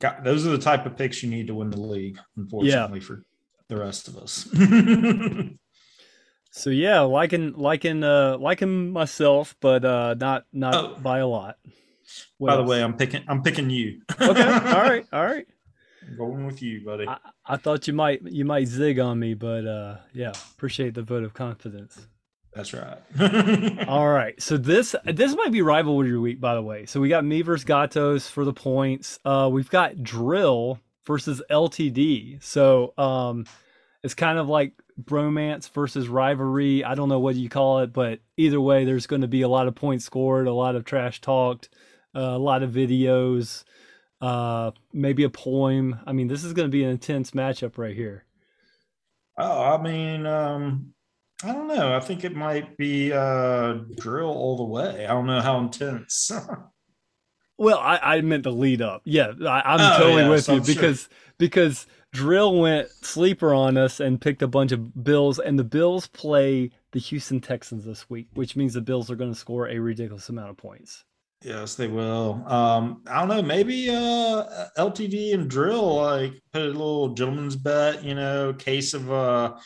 Got 0.00 0.22
those 0.24 0.46
are 0.46 0.50
the 0.50 0.58
type 0.58 0.84
of 0.86 0.96
picks 0.98 1.22
you 1.22 1.30
need 1.30 1.46
to 1.46 1.54
win 1.54 1.70
the 1.70 1.80
league. 1.80 2.18
Unfortunately 2.36 3.00
for 3.00 3.24
the 3.68 3.76
rest 3.76 4.06
of 4.08 4.16
us. 4.18 4.46
So 6.50 6.70
yeah, 6.70 7.00
liking 7.00 7.52
liking 7.52 8.02
uh 8.02 8.38
liking 8.38 8.90
myself, 8.90 9.54
but 9.60 9.84
uh 9.84 10.14
not 10.18 10.44
not 10.52 10.74
Oh. 10.74 10.96
by 11.00 11.18
a 11.18 11.26
lot. 11.26 11.56
What 12.38 12.48
By 12.48 12.56
the 12.56 12.62
way, 12.64 12.82
I'm 12.82 12.96
picking. 12.96 13.22
I'm 13.28 13.42
picking 13.42 13.68
you. 13.68 14.00
okay, 14.18 14.42
all 14.42 14.82
right, 14.82 15.06
all 15.12 15.24
right. 15.24 15.46
I'm 16.06 16.16
going 16.16 16.46
with 16.46 16.62
you, 16.62 16.84
buddy. 16.84 17.06
I, 17.06 17.18
I 17.44 17.56
thought 17.58 17.86
you 17.86 17.92
might 17.92 18.22
you 18.22 18.46
might 18.46 18.66
zig 18.66 18.98
on 18.98 19.18
me, 19.20 19.34
but 19.34 19.66
uh 19.66 19.98
yeah, 20.14 20.32
appreciate 20.54 20.94
the 20.94 21.02
vote 21.02 21.22
of 21.22 21.34
confidence. 21.34 22.08
That's 22.58 22.74
right. 22.74 23.86
All 23.88 24.08
right. 24.08 24.40
So 24.42 24.56
this 24.56 24.96
this 25.04 25.36
might 25.36 25.52
be 25.52 25.62
rivalry 25.62 26.18
week, 26.18 26.40
by 26.40 26.56
the 26.56 26.62
way. 26.62 26.86
So 26.86 27.00
we 27.00 27.08
got 27.08 27.24
me 27.24 27.40
versus 27.42 27.64
Gatos 27.64 28.26
for 28.26 28.44
the 28.44 28.52
points. 28.52 29.20
Uh, 29.24 29.48
we've 29.52 29.70
got 29.70 30.02
Drill 30.02 30.80
versus 31.06 31.40
LTD. 31.48 32.42
So 32.42 32.94
um, 32.98 33.46
it's 34.02 34.14
kind 34.14 34.40
of 34.40 34.48
like 34.48 34.72
bromance 35.00 35.70
versus 35.70 36.08
rivalry. 36.08 36.82
I 36.82 36.96
don't 36.96 37.08
know 37.08 37.20
what 37.20 37.36
you 37.36 37.48
call 37.48 37.78
it, 37.78 37.92
but 37.92 38.18
either 38.36 38.60
way, 38.60 38.84
there's 38.84 39.06
going 39.06 39.22
to 39.22 39.28
be 39.28 39.42
a 39.42 39.48
lot 39.48 39.68
of 39.68 39.76
points 39.76 40.04
scored, 40.04 40.48
a 40.48 40.52
lot 40.52 40.74
of 40.74 40.84
trash 40.84 41.20
talked, 41.20 41.68
uh, 42.12 42.20
a 42.20 42.38
lot 42.38 42.64
of 42.64 42.72
videos, 42.72 43.62
uh, 44.20 44.72
maybe 44.92 45.22
a 45.22 45.30
poem. 45.30 46.00
I 46.08 46.12
mean, 46.12 46.26
this 46.26 46.42
is 46.42 46.54
going 46.54 46.66
to 46.66 46.72
be 46.72 46.82
an 46.82 46.90
intense 46.90 47.30
matchup 47.30 47.78
right 47.78 47.94
here. 47.94 48.24
Oh, 49.38 49.62
I 49.62 49.80
mean, 49.80 50.26
um, 50.26 50.94
I 51.44 51.52
don't 51.52 51.68
know. 51.68 51.94
I 51.96 52.00
think 52.00 52.24
it 52.24 52.34
might 52.34 52.76
be 52.76 53.12
uh, 53.12 53.74
drill 53.96 54.28
all 54.30 54.56
the 54.56 54.64
way. 54.64 55.06
I 55.06 55.12
don't 55.12 55.26
know 55.26 55.40
how 55.40 55.58
intense. 55.58 56.30
Well, 57.60 57.78
I, 57.78 57.98
I 58.00 58.20
meant 58.20 58.44
the 58.44 58.52
lead 58.52 58.80
up. 58.82 59.02
Yeah, 59.04 59.32
I, 59.44 59.62
I'm 59.74 59.80
Oh, 59.80 59.98
totally 59.98 60.22
yeah, 60.22 60.28
with 60.28 60.44
so 60.44 60.52
you 60.52 60.58
I'm 60.60 60.64
sure. 60.64 60.74
because 60.76 61.08
because 61.38 61.86
Drill 62.12 62.54
went 62.60 62.88
sleeper 62.88 63.52
on 63.52 63.76
us 63.76 63.98
and 63.98 64.20
picked 64.20 64.42
a 64.42 64.46
bunch 64.46 64.70
of 64.70 65.02
Bills, 65.02 65.40
and 65.40 65.58
the 65.58 65.64
Bills 65.64 66.06
play 66.06 66.70
the 66.92 67.00
Houston 67.00 67.40
Texans 67.40 67.84
this 67.84 68.08
week, 68.08 68.28
which 68.34 68.54
means 68.54 68.74
the 68.74 68.80
Bills 68.80 69.10
are 69.10 69.16
going 69.16 69.32
to 69.32 69.38
score 69.38 69.68
a 69.68 69.76
ridiculous 69.80 70.28
amount 70.28 70.50
of 70.50 70.56
points. 70.56 71.04
yes, 71.42 71.74
they 71.74 71.88
will. 71.88 72.44
Um, 72.46 73.02
I 73.08 73.18
don't 73.18 73.28
know. 73.28 73.42
Maybe 73.42 73.90
uh, 73.90 74.44
LTD 74.78 75.34
and 75.34 75.50
drill 75.50 75.96
like 75.96 76.40
put 76.52 76.62
a 76.62 76.66
little 76.66 77.08
gentleman's 77.14 77.56
bet. 77.56 78.04
You 78.04 78.14
know, 78.14 78.52
case 78.52 78.94
of 78.94 79.10
uh, 79.12 79.56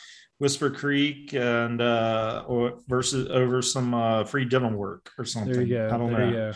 Whisper 0.43 0.69
Creek 0.69 1.33
and 1.33 1.81
uh, 1.81 2.43
or 2.45 2.79
versus 2.89 3.29
over 3.29 3.61
some 3.61 3.93
uh, 3.93 4.25
free 4.25 4.43
dental 4.43 4.71
work 4.71 5.09
or 5.17 5.23
something. 5.23 5.53
There 5.53 5.61
you 5.61 5.77
go. 5.77 5.87
I 5.87 5.97
don't 5.97 6.11
there 6.11 6.19
know. 6.19 6.27
you 6.27 6.33
go. 6.33 6.53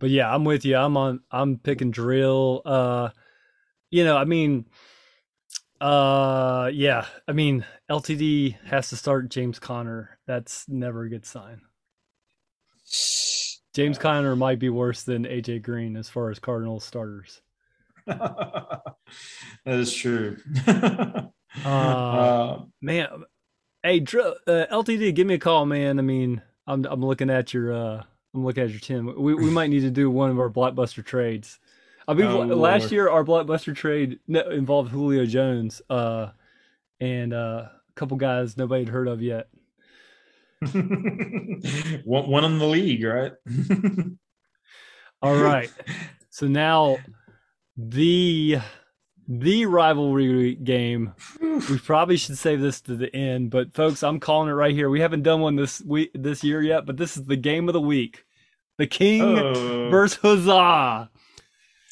But 0.00 0.10
yeah, 0.10 0.34
I'm 0.34 0.42
with 0.42 0.64
you. 0.64 0.76
I'm 0.76 0.96
on. 0.96 1.20
I'm 1.30 1.58
picking 1.58 1.92
Drill. 1.92 2.60
Uh, 2.64 3.10
you 3.88 4.04
know, 4.04 4.16
I 4.16 4.24
mean, 4.24 4.64
uh, 5.80 6.72
yeah, 6.74 7.06
I 7.28 7.30
mean, 7.30 7.64
LTD 7.88 8.60
has 8.64 8.88
to 8.88 8.96
start 8.96 9.30
James 9.30 9.60
Conner. 9.60 10.18
That's 10.26 10.68
never 10.68 11.04
a 11.04 11.08
good 11.08 11.24
sign. 11.24 11.60
James 13.74 13.96
Conner 13.96 14.34
might 14.34 14.58
be 14.58 14.70
worse 14.70 15.04
than 15.04 15.22
AJ 15.22 15.62
Green 15.62 15.96
as 15.96 16.08
far 16.08 16.30
as 16.30 16.40
Cardinals 16.40 16.82
starters. 16.82 17.42
that 18.06 18.96
is 19.66 19.94
true. 19.94 20.38
Uh, 21.64 21.68
Uh, 21.68 22.60
man, 22.80 23.08
hey, 23.82 24.00
Drill, 24.00 24.36
uh, 24.46 24.66
LTD, 24.70 25.14
give 25.14 25.26
me 25.26 25.34
a 25.34 25.38
call, 25.38 25.66
man. 25.66 25.98
I 25.98 26.02
mean, 26.02 26.42
I'm 26.66 26.84
I'm 26.86 27.04
looking 27.04 27.30
at 27.30 27.52
your 27.52 27.72
uh, 27.72 28.02
I'm 28.34 28.44
looking 28.44 28.62
at 28.64 28.70
your 28.70 28.80
team. 28.80 29.06
We 29.18 29.34
we 29.34 29.50
might 29.50 29.70
need 29.70 29.80
to 29.80 29.90
do 29.90 30.10
one 30.10 30.30
of 30.30 30.38
our 30.38 30.48
blockbuster 30.50 31.04
trades. 31.04 31.58
I 32.08 32.14
mean, 32.14 32.26
Oh, 32.26 32.40
last 32.40 32.80
Lord. 32.82 32.92
year 32.92 33.08
our 33.10 33.24
blockbuster 33.24 33.74
trade 33.76 34.18
involved 34.28 34.90
Julio 34.90 35.24
Jones, 35.26 35.80
uh, 35.88 36.30
and 37.00 37.32
uh, 37.32 37.68
a 37.68 37.92
couple 37.94 38.16
guys 38.16 38.56
nobody 38.56 38.84
had 38.84 38.92
heard 38.92 39.08
of 39.08 39.22
yet. 39.22 39.48
one, 42.04 42.28
one 42.30 42.44
in 42.44 42.58
the 42.58 42.66
league, 42.66 43.04
right? 43.04 43.32
All 45.22 45.36
right, 45.36 45.70
so 46.30 46.48
now 46.48 46.98
the 47.76 48.58
the 49.28 49.66
rivalry 49.66 50.54
game. 50.56 51.14
We 51.40 51.78
probably 51.78 52.16
should 52.16 52.38
save 52.38 52.60
this 52.60 52.80
to 52.82 52.96
the 52.96 53.14
end, 53.14 53.50
but 53.50 53.72
folks, 53.74 54.02
I'm 54.02 54.20
calling 54.20 54.48
it 54.48 54.52
right 54.52 54.74
here. 54.74 54.90
We 54.90 55.00
haven't 55.00 55.22
done 55.22 55.40
one 55.40 55.56
this 55.56 55.80
week 55.82 56.10
this 56.14 56.42
year 56.42 56.60
yet, 56.62 56.86
but 56.86 56.96
this 56.96 57.16
is 57.16 57.24
the 57.24 57.36
game 57.36 57.68
of 57.68 57.72
the 57.72 57.80
week. 57.80 58.24
The 58.78 58.86
King 58.86 59.22
Oh, 59.22 59.88
versus 59.90 60.18
Huzzah. 60.22 61.10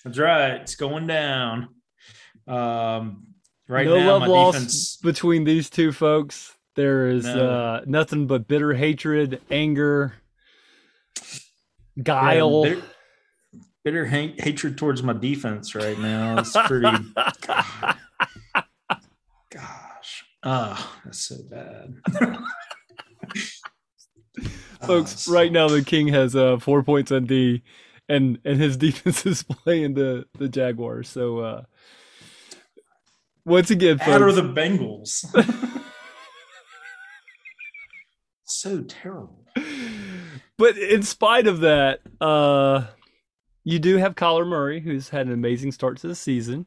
that's 0.04 0.18
right. 0.18 0.52
It's 0.62 0.74
going 0.74 1.06
down. 1.06 1.68
Um, 2.48 3.26
right 3.68 3.86
no 3.86 3.98
now, 3.98 4.06
love 4.12 4.20
my 4.22 4.26
lost 4.26 4.58
defense. 4.58 4.96
between 4.96 5.44
these 5.44 5.70
two 5.70 5.92
folks. 5.92 6.56
There 6.74 7.08
is 7.08 7.24
No. 7.26 7.48
uh, 7.50 7.80
nothing 7.86 8.26
but 8.26 8.48
bitter 8.48 8.72
hatred, 8.74 9.40
anger, 9.50 10.14
guile. 12.02 12.66
Yeah, 12.66 12.74
bitter, 13.84 14.06
ha- 14.06 14.34
hatred 14.38 14.76
towards 14.78 15.02
my 15.02 15.12
defense 15.12 15.74
right 15.74 15.98
now. 15.98 16.38
It's 16.38 16.56
pretty. 16.66 16.96
gosh. 19.50 20.24
Oh, 20.42 20.96
that's 21.04 21.18
so 21.18 21.36
bad. 21.50 21.94
folks, 24.82 25.28
Oh, 25.28 25.32
right 25.32 25.52
now 25.52 25.68
the 25.68 25.84
King 25.84 26.08
has 26.08 26.34
uh, 26.34 26.58
four 26.58 26.82
points 26.82 27.12
on 27.12 27.26
D, 27.26 27.62
and 28.08 28.38
and 28.44 28.60
his 28.60 28.76
defense 28.78 29.26
is 29.26 29.42
playing 29.42 29.94
the 29.94 30.26
the 30.38 30.48
Jaguars. 30.48 31.08
So 31.08 31.38
uh, 31.40 31.62
once 33.44 33.70
again, 33.70 33.98
folks, 33.98 34.08
of 34.22 34.34
the 34.36 34.42
Bengals. 34.60 35.24
so 38.44 38.82
terrible. 38.82 39.44
but 40.56 40.76
in 40.78 41.02
spite 41.02 41.46
of 41.46 41.60
that, 41.60 42.00
uh, 42.20 42.86
you 43.64 43.79
do 43.79 43.96
have 43.96 44.14
Kyler 44.14 44.46
Murray, 44.46 44.81
who's 44.81 45.09
had 45.11 45.27
an 45.27 45.33
amazing 45.33 45.73
start 45.73 45.99
to 45.99 46.09
the 46.09 46.14
season. 46.14 46.66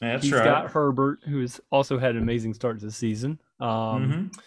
That's 0.00 0.22
He's 0.24 0.32
right. 0.32 0.44
got 0.44 0.70
Herbert, 0.70 1.20
who's 1.24 1.60
also 1.72 1.98
had 1.98 2.14
an 2.16 2.22
amazing 2.22 2.54
start 2.54 2.78
to 2.80 2.86
the 2.86 2.92
season. 2.92 3.40
Um, 3.60 4.30
Mhm. 4.32 4.38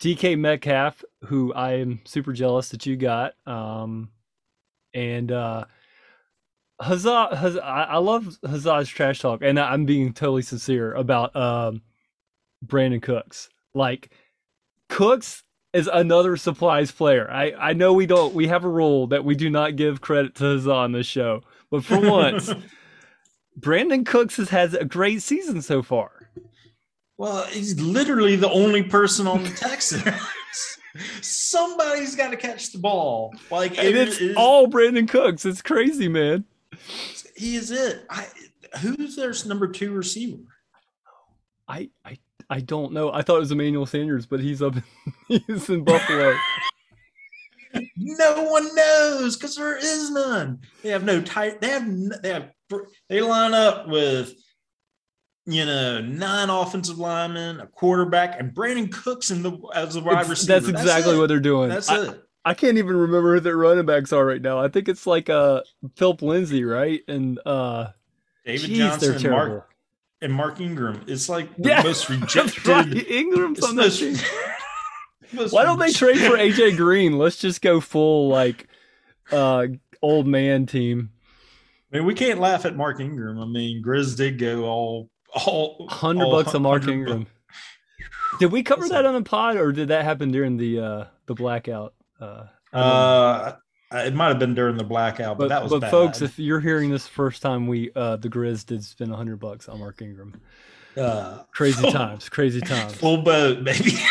DK 0.00 0.36
Metcalf, 0.36 1.02
who 1.26 1.52
I 1.54 1.74
am 1.74 2.00
super 2.04 2.32
jealous 2.32 2.70
that 2.70 2.84
you 2.86 2.96
got. 2.96 3.34
Um, 3.46 4.10
and 4.92 5.30
uh, 5.32 5.64
Huzzah, 6.80 7.36
Huzzah, 7.36 7.64
I 7.64 7.82
I 7.84 7.96
love 7.98 8.36
Huzzah's 8.44 8.88
trash 8.88 9.20
talk, 9.20 9.40
and 9.42 9.58
I'm 9.60 9.84
being 9.86 10.12
totally 10.12 10.42
sincere 10.42 10.92
about 10.94 11.34
um, 11.36 11.82
Brandin 12.66 13.00
Cooks. 13.00 13.48
Like 13.74 14.10
Cooks 14.88 15.44
is 15.72 15.88
another 15.92 16.36
supplies 16.36 16.90
player. 16.92 17.30
I 17.30 17.52
I 17.58 17.72
know 17.72 17.92
we 17.92 18.06
don't 18.06 18.34
we 18.34 18.48
have 18.48 18.64
a 18.64 18.68
rule 18.68 19.06
that 19.08 19.24
we 19.24 19.34
do 19.34 19.48
not 19.50 19.76
give 19.76 20.00
credit 20.00 20.34
to 20.36 20.44
Huzzah 20.44 20.72
on 20.72 20.92
this 20.92 21.06
show, 21.06 21.42
but 21.70 21.84
for 21.84 21.98
once, 22.10 22.50
Brandin 23.58 24.04
Cooks 24.06 24.36
has 24.36 24.50
had 24.50 24.74
a 24.74 24.84
great 24.84 25.22
season 25.22 25.62
so 25.62 25.82
far. 25.82 26.30
Well, 27.18 27.44
he's 27.46 27.78
literally 27.80 28.36
the 28.36 28.50
only 28.50 28.82
person 28.82 29.26
on 29.26 29.44
the 29.44 29.50
Texans. 29.50 30.02
Somebody's 31.20 32.16
got 32.16 32.30
to 32.30 32.36
catch 32.36 32.72
the 32.72 32.78
ball. 32.78 33.34
Like 33.50 33.78
And 33.78 33.88
it 33.88 34.08
it's 34.08 34.20
is- 34.20 34.36
all 34.36 34.66
Brandin 34.66 35.08
Cooks. 35.08 35.44
It's 35.44 35.62
crazy, 35.62 36.08
man. 36.08 36.44
he 37.36 37.56
is 37.56 37.70
it. 37.70 38.04
I, 38.10 38.26
who's 38.80 39.16
their 39.16 39.32
number 39.46 39.68
two 39.68 39.92
receiver? 39.92 40.42
I 41.68 41.90
I 42.04 42.18
I 42.52 42.60
don't 42.60 42.92
know. 42.92 43.10
I 43.10 43.22
thought 43.22 43.36
it 43.36 43.40
was 43.40 43.50
Emmanuel 43.50 43.86
Sanders, 43.86 44.26
but 44.26 44.38
he's 44.40 44.60
up. 44.60 44.74
he's 45.28 45.70
in 45.70 45.84
Buffalo. 45.84 46.36
No 47.96 48.42
one 48.44 48.74
knows 48.74 49.36
because 49.36 49.56
there 49.56 49.78
is 49.78 50.10
none. 50.10 50.60
They 50.82 50.90
have 50.90 51.02
no 51.04 51.22
tight. 51.22 51.62
They 51.62 51.68
have. 51.70 51.86
They 52.22 52.28
have. 52.28 52.50
They 53.08 53.22
line 53.22 53.54
up 53.54 53.88
with, 53.88 54.34
you 55.46 55.64
know, 55.64 56.02
nine 56.02 56.50
offensive 56.50 56.98
linemen, 56.98 57.60
a 57.60 57.66
quarterback, 57.66 58.38
and 58.38 58.52
Brandin 58.52 58.92
Cooks 58.92 59.30
in 59.30 59.42
the 59.42 59.52
as 59.74 59.94
the 59.94 60.00
wide 60.00 60.12
It's- 60.12 60.28
receiver. 60.28 60.60
that's 60.60 60.68
exactly 60.68 61.14
it. 61.14 61.18
what 61.18 61.28
they're 61.28 61.40
doing. 61.40 61.70
That's 61.70 61.88
I, 61.88 62.02
it. 62.02 62.22
I 62.44 62.52
can't 62.52 62.76
even 62.76 62.96
remember 62.96 63.32
who 63.34 63.40
their 63.40 63.56
running 63.56 63.86
backs 63.86 64.12
are 64.12 64.26
right 64.26 64.42
now. 64.42 64.58
I 64.58 64.68
think 64.68 64.88
it's 64.90 65.06
like 65.06 65.30
uh 65.30 65.62
Phillip 65.96 66.20
Lindsay, 66.20 66.64
right? 66.64 67.00
And 67.08 67.40
uh 67.46 67.88
David 68.44 68.68
jeez, 68.70 68.76
Johnson 68.76 69.00
they're 69.00 69.12
and 69.12 69.20
terrible. 69.22 69.54
Mark 69.56 69.71
and 70.22 70.32
Mark 70.32 70.60
Ingram. 70.60 71.02
It's 71.06 71.28
like 71.28 71.54
the 71.56 71.68
Yeah, 71.70 71.82
most 71.82 72.08
rejected. 72.10 72.66
right. 72.66 73.06
Ingram's 73.08 73.62
on 73.62 73.76
that 73.76 73.82
most- 73.86 73.98
team. 74.00 74.16
Why 75.50 75.64
don't 75.64 75.78
they 75.78 75.92
trade 75.92 76.18
for 76.18 76.36
AJ 76.36 76.76
Green? 76.76 77.16
Let's 77.18 77.36
just 77.36 77.62
go 77.62 77.80
full 77.80 78.28
like 78.28 78.68
uh 79.30 79.66
old 80.02 80.26
man 80.26 80.66
team. 80.66 81.10
I 81.92 81.96
mean, 81.98 82.06
we 82.06 82.14
can't 82.14 82.38
laugh 82.40 82.64
at 82.66 82.76
Mark 82.76 83.00
Ingram. 83.00 83.38
I 83.38 83.46
mean, 83.46 83.82
Grizz 83.82 84.16
did 84.16 84.38
go 84.38 84.64
all 84.64 85.10
all 85.34 85.86
Hundred 85.88 86.26
bucks 86.30 86.54
on 86.54 86.62
Mark 86.62 86.82
100 86.82 86.92
Ingram. 86.92 87.26
Did 88.40 88.52
we 88.52 88.62
cover 88.62 88.86
that 88.88 89.06
on 89.06 89.14
the 89.14 89.22
pod, 89.22 89.56
or 89.56 89.72
did 89.72 89.88
that 89.88 90.04
happen 90.04 90.30
during 90.32 90.56
the 90.58 90.80
uh 90.80 91.04
the 91.26 91.34
blackout? 91.34 91.94
Uh, 92.20 92.44
I 92.72 92.78
don't 92.78 92.82
know. 92.82 92.82
Uh, 92.82 93.56
it 93.94 94.14
might 94.14 94.28
have 94.28 94.38
been 94.38 94.54
during 94.54 94.76
the 94.76 94.84
blackout, 94.84 95.38
but, 95.38 95.44
but 95.44 95.48
that 95.48 95.62
was 95.62 95.70
but 95.72 95.80
bad. 95.82 95.90
folks, 95.90 96.22
if 96.22 96.38
you're 96.38 96.60
hearing 96.60 96.90
this 96.90 97.06
first 97.06 97.42
time, 97.42 97.66
we 97.66 97.90
uh 97.94 98.16
the 98.16 98.28
Grizz 98.28 98.66
did 98.66 98.84
spend 98.84 99.12
hundred 99.14 99.36
bucks 99.40 99.68
on 99.68 99.78
Mark 99.80 100.00
Ingram. 100.02 100.40
uh, 100.96 101.42
Crazy 101.52 101.90
times, 101.90 102.28
crazy 102.28 102.60
times. 102.60 102.94
full 102.94 103.22
boat, 103.22 103.64
baby. 103.64 103.92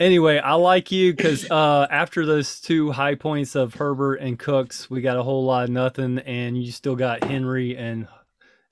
Anyway, 0.00 0.38
I 0.38 0.54
like 0.54 0.90
you 0.90 1.12
because 1.14 1.48
uh, 1.48 1.86
after 1.88 2.26
those 2.26 2.60
two 2.60 2.90
high 2.90 3.14
points 3.14 3.54
of 3.54 3.74
Herbert 3.74 4.16
and 4.16 4.36
Cooks, 4.36 4.90
we 4.90 5.00
got 5.00 5.16
a 5.16 5.22
whole 5.22 5.44
lot 5.44 5.64
of 5.64 5.70
nothing, 5.70 6.18
and 6.18 6.60
you 6.60 6.72
still 6.72 6.96
got 6.96 7.22
Henry 7.22 7.76
and 7.76 8.08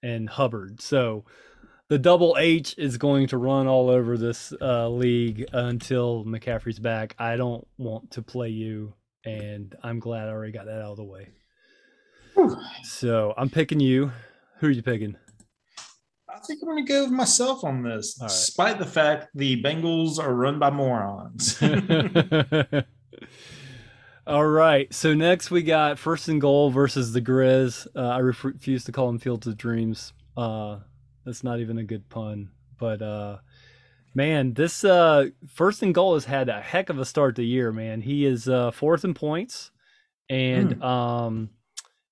and 0.03 0.29
Hubbard. 0.29 0.81
So 0.81 1.25
the 1.89 1.99
double 1.99 2.37
H 2.41 2.75
is 2.77 2.99
going 2.99 3.29
to 3.29 3.39
run 3.39 3.69
all 3.69 3.89
over 3.89 4.19
this 4.19 4.53
uh, 4.61 4.89
league 4.89 5.47
until 5.53 6.25
McCaffrey's 6.25 6.81
back. 6.81 7.15
I 7.21 7.37
don't 7.37 7.67
want 7.79 8.11
to 8.13 8.23
play 8.23 8.49
you, 8.49 8.95
and 9.25 9.75
I'm 9.83 9.99
glad 9.99 10.29
I 10.29 10.33
already 10.33 10.53
got 10.53 10.67
that 10.67 10.83
out 10.83 10.93
of 10.93 10.97
the 10.97 11.05
way. 11.05 11.29
So 12.85 13.35
I'm 13.37 13.51
picking 13.51 13.81
you. 13.81 14.11
Who 14.59 14.69
are 14.69 14.71
you 14.71 14.83
picking? 14.83 15.17
I 16.29 16.39
think 16.47 16.61
I'm 16.63 16.69
going 16.69 16.85
to 16.85 16.93
go 16.93 17.03
with 17.05 17.13
myself 17.13 17.63
on 17.63 17.83
this, 17.83 18.19
right. 18.21 18.29
despite 18.29 18.79
the 18.79 18.87
fact 18.87 19.29
the 19.35 19.63
Bengals 19.63 20.19
are 20.19 20.35
run 20.35 20.59
by 20.59 20.71
morons. 20.71 21.63
All 24.27 24.47
right. 24.47 24.93
So 24.95 25.15
next 25.15 25.51
we 25.51 25.63
got 25.63 25.99
first 25.99 26.29
and 26.29 26.41
goal 26.41 26.71
versus 26.71 27.13
the 27.13 27.21
Grizz. 27.21 27.87
Uh, 27.95 28.09
I 28.09 28.19
refuse 28.19 28.85
to 28.85 28.93
call 28.93 29.09
them 29.09 29.19
Fields 29.19 29.47
of 29.47 29.57
Dreams. 29.59 30.13
Uh, 30.37 30.79
that's 31.25 31.45
not 31.45 31.61
even 31.61 31.79
a 31.79 31.85
good 31.85 32.09
pun. 32.09 32.51
But 32.79 33.03
uh, 33.03 33.39
man, 34.15 34.55
this 34.55 34.85
uh, 34.85 35.27
first 35.49 35.83
and 35.83 35.95
goal 35.95 36.15
has 36.15 36.25
had 36.25 36.49
a 36.49 36.61
heck 36.61 36.89
of 36.89 36.99
a 36.99 37.05
start 37.05 37.37
to 37.37 37.43
the 37.43 37.47
year. 37.47 37.73
Man, 37.73 38.01
he 38.01 38.25
is 38.25 38.49
uh, 38.49 38.71
fourth 38.71 39.05
in 39.05 39.15
points, 39.15 39.71
and 40.29 40.83
um, 40.83 41.51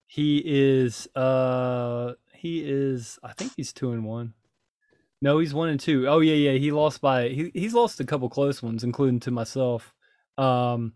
he 0.06 0.42
is 0.44 1.08
uh, 1.14 2.14
he 2.34 2.60
is 2.60 3.18
I 3.22 3.32
think 3.32 3.52
he's 3.56 3.72
two 3.72 3.92
and 3.92 4.04
one. 4.04 4.34
No, 5.22 5.38
he's 5.38 5.52
one 5.52 5.68
and 5.68 5.80
two. 5.80 6.08
Oh 6.08 6.20
yeah, 6.20 6.34
yeah. 6.34 6.58
He 6.58 6.72
lost 6.72 7.00
by 7.00 7.28
he 7.28 7.50
he's 7.54 7.74
lost 7.74 8.00
a 8.00 8.04
couple 8.04 8.28
close 8.28 8.62
ones, 8.62 8.84
including 8.84 9.20
to 9.20 9.30
myself. 9.30 9.94
Um, 10.38 10.94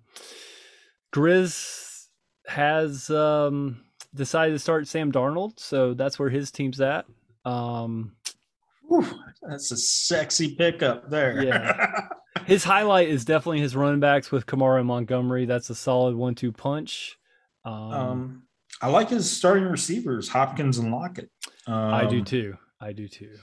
Grizz 1.15 2.07
has 2.47 3.11
um, 3.11 3.85
decided 4.15 4.53
to 4.53 4.59
start 4.59 4.89
Sam 4.89 5.13
Darnold, 5.13 5.61
so 5.61 5.95
that's 5.95 6.19
where 6.19 6.31
his 6.31 6.51
team's 6.51 6.81
at. 6.81 7.05
Um, 7.45 8.17
Whew, 8.89 9.07
that's 9.43 9.71
a 9.71 9.77
sexy 9.77 10.55
pickup 10.55 11.11
there. 11.11 11.43
Yeah. 11.43 12.09
his 12.47 12.65
highlight 12.65 13.09
is 13.09 13.25
definitely 13.25 13.61
his 13.61 13.77
running 13.77 14.01
backs 14.01 14.31
with 14.31 14.47
Kamara 14.47 14.79
and 14.79 14.87
Montgomery. 14.87 15.47
That's 15.47 15.71
a 15.71 15.75
solid 15.75 16.15
one-two 16.15 16.53
punch. 16.53 17.19
Um, 17.65 17.73
um, 17.73 18.43
I 18.83 18.89
like 18.89 19.09
his 19.09 19.31
starting 19.31 19.65
receivers, 19.65 20.29
Hopkins 20.29 20.79
and 20.79 20.93
Lockett. 20.93 21.31
Um, 21.67 21.95
I 21.95 22.07
do 22.07 22.23
too. 22.23 22.57
I 22.81 22.93
do 22.93 23.09
too. 23.09 23.37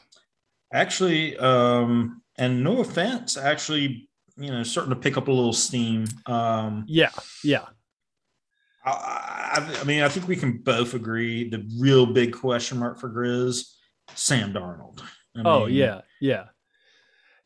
Actually, 0.73 1.37
um, 1.37 2.21
and 2.37 2.63
no 2.63 2.79
offense, 2.79 3.37
actually, 3.37 4.09
you 4.37 4.51
know, 4.51 4.63
starting 4.63 4.93
to 4.93 4.99
pick 4.99 5.17
up 5.17 5.27
a 5.27 5.31
little 5.31 5.53
steam. 5.53 6.05
Um, 6.27 6.85
Yeah, 6.87 7.09
yeah, 7.43 7.65
I, 8.85 8.91
I, 9.55 9.81
I 9.81 9.83
mean, 9.83 10.03
I 10.03 10.09
think 10.09 10.27
we 10.27 10.35
can 10.35 10.57
both 10.59 10.93
agree 10.93 11.49
the 11.49 11.67
real 11.79 12.05
big 12.05 12.33
question 12.33 12.79
mark 12.79 12.99
for 12.99 13.09
Grizz, 13.09 13.65
Sam 14.15 14.53
Darnold. 14.53 15.01
I 15.35 15.41
oh 15.45 15.65
mean, 15.65 15.75
yeah, 15.75 16.01
yeah, 16.19 16.45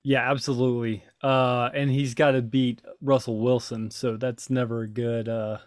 yeah, 0.03 0.29
absolutely. 0.29 1.03
Uh, 1.21 1.69
and 1.73 1.89
he's 1.89 2.13
got 2.13 2.31
to 2.31 2.41
beat 2.41 2.81
Russell 3.01 3.39
Wilson, 3.39 3.89
so 3.91 4.17
that's 4.17 4.49
never 4.49 4.81
a 4.81 4.87
good 4.87 5.27
uh, 5.27 5.57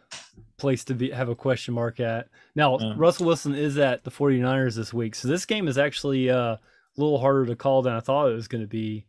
place 0.57 0.85
to 0.85 0.95
be 0.95 1.11
have 1.11 1.29
a 1.29 1.35
question 1.35 1.75
mark 1.75 2.01
at. 2.01 2.29
Now, 2.55 2.79
Yeah. 2.79 2.95
Russell 2.97 3.27
Wilson 3.27 3.55
is 3.55 3.79
at 3.79 4.05
the 4.05 4.11
49ers 4.11 4.77
this 4.77 4.95
week, 4.95 5.15
so 5.15 5.29
this 5.29 5.45
game 5.45 5.69
is 5.69 5.79
actually 5.79 6.31
uh, 6.31 6.55
a 6.55 6.61
little 6.97 7.19
harder 7.19 7.47
to 7.47 7.57
call 7.57 7.83
than 7.83 7.95
I 7.95 8.01
thought 8.01 8.31
it 8.31 8.35
was 8.35 8.49
going 8.49 8.63
to 8.63 8.69
be. 8.69 9.07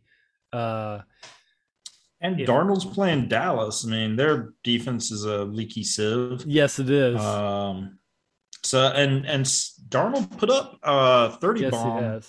Uh, 0.52 1.00
And 2.20 2.38
Yeah. 2.38 2.46
Darnold's 2.46 2.84
playing 2.84 3.28
Dallas. 3.28 3.84
I 3.86 3.90
mean, 3.90 4.16
their 4.16 4.52
defense 4.62 5.10
is 5.10 5.24
a 5.24 5.44
leaky 5.44 5.84
sieve. 5.84 6.44
yes, 6.46 6.78
it 6.78 6.90
is. 6.90 7.20
Um, 7.20 7.98
so 8.62 8.88
and 8.88 9.24
and 9.26 9.44
Darnold 9.88 10.36
put 10.38 10.50
up 10.50 10.78
uh 10.82 11.30
30 11.36 11.60
yes, 11.60 11.70
bomb. 11.70 12.20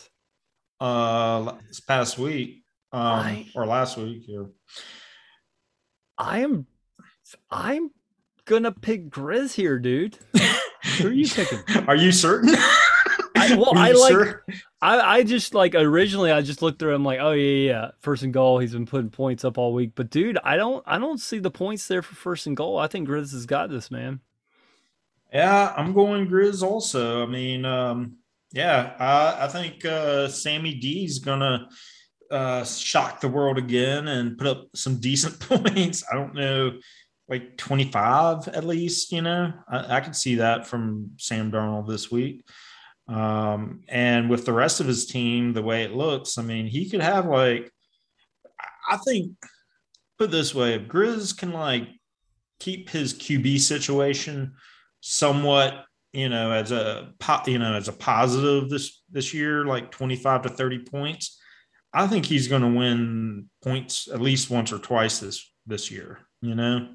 Uh 0.81 1.53
this 1.67 1.79
past 1.79 2.17
week 2.17 2.63
um 2.91 3.01
I- 3.01 3.47
or 3.55 3.65
last 3.65 3.97
week 3.97 4.23
here. 4.25 4.47
I 6.17 6.39
am, 6.39 6.67
I'm 7.49 7.89
gonna 8.45 8.71
pick 8.71 9.09
Grizz 9.09 9.53
here, 9.53 9.79
dude. 9.79 10.17
Who 10.97 11.07
are 11.07 11.11
you 11.11 11.27
picking? 11.27 11.59
Are 11.87 11.95
you 11.95 12.11
certain? 12.11 12.49
I- 13.35 13.55
well, 13.55 13.77
I 13.77 13.91
like- 13.91 14.11
sure? 14.11 14.45
I, 14.83 14.99
I 15.17 15.23
just 15.23 15.53
like 15.53 15.75
originally 15.75 16.31
I 16.31 16.41
just 16.41 16.61
looked 16.63 16.79
through. 16.79 16.95
I'm 16.95 17.05
like, 17.05 17.19
oh 17.21 17.31
yeah, 17.31 17.71
yeah, 17.71 17.91
first 17.99 18.23
and 18.23 18.33
goal. 18.33 18.57
He's 18.59 18.73
been 18.73 18.85
putting 18.87 19.09
points 19.11 19.45
up 19.45 19.57
all 19.59 19.73
week, 19.73 19.91
but 19.95 20.09
dude, 20.09 20.39
I 20.43 20.57
don't, 20.57 20.83
I 20.87 20.97
don't 20.97 21.19
see 21.19 21.37
the 21.39 21.51
points 21.51 21.87
there 21.87 22.01
for 22.01 22.15
first 22.15 22.47
and 22.47 22.57
goal. 22.57 22.77
I 22.79 22.87
think 22.87 23.07
Grizz 23.07 23.31
has 23.33 23.45
got 23.45 23.69
this, 23.69 23.91
man. 23.91 24.19
Yeah, 25.33 25.73
I'm 25.77 25.93
going 25.93 26.27
Grizz 26.27 26.61
also. 26.63 27.23
I 27.23 27.25
mean, 27.27 27.63
um, 27.63 28.17
yeah, 28.53 28.93
I, 28.99 29.45
I 29.45 29.47
think 29.47 29.85
uh, 29.85 30.27
Sammy 30.27 30.75
D's 30.75 31.19
gonna 31.19 31.69
uh, 32.29 32.63
shock 32.63 33.19
the 33.19 33.27
world 33.27 33.57
again 33.57 34.07
and 34.07 34.37
put 34.37 34.47
up 34.47 34.67
some 34.75 34.99
decent 34.99 35.39
points. 35.49 36.03
I 36.11 36.15
don't 36.15 36.33
know, 36.33 36.79
like 37.29 37.57
25 37.57 38.47
at 38.49 38.65
least. 38.65 39.11
You 39.11 39.21
know, 39.21 39.53
I, 39.67 39.97
I 39.97 39.99
could 40.01 40.15
see 40.15 40.35
that 40.35 40.67
from 40.67 41.11
Sam 41.17 41.51
Darnold 41.51 41.87
this 41.87 42.11
week. 42.11 42.47
Um, 43.07 43.81
and 43.89 44.29
with 44.29 44.45
the 44.45 44.53
rest 44.53 44.79
of 44.79 44.87
his 44.87 45.05
team, 45.05 45.53
the 45.53 45.63
way 45.63 45.83
it 45.83 45.93
looks, 45.93 46.37
I 46.37 46.43
mean, 46.43 46.67
he 46.67 46.89
could 46.89 47.01
have 47.01 47.25
like, 47.25 47.71
I- 48.89 48.97
think, 48.97 49.33
put 50.17 50.31
this 50.31 50.55
way, 50.55 50.75
if 50.75 50.83
Grizz 50.83 51.37
can 51.37 51.51
like 51.51 51.89
keep 52.59 52.89
his 52.89 53.13
QB 53.13 53.59
situation 53.59 54.53
somewhat 55.01 55.85
you 56.13 56.29
know 56.29 56.51
as 56.51 56.71
a 56.71 57.13
you 57.47 57.59
know 57.59 57.73
as 57.73 57.87
a 57.87 57.93
positive 57.93 58.69
this 58.69 59.01
this 59.11 59.33
year 59.33 59.65
like 59.65 59.91
25 59.91 60.43
to 60.43 60.49
30 60.49 60.79
points 60.79 61.39
i 61.93 62.05
think 62.07 62.25
he's 62.25 62.47
going 62.47 62.61
to 62.61 62.67
win 62.67 63.49
points 63.63 64.07
at 64.11 64.21
least 64.21 64.49
once 64.49 64.71
or 64.71 64.79
twice 64.79 65.19
this 65.19 65.51
this 65.67 65.91
year 65.91 66.19
you 66.41 66.55
know 66.55 66.89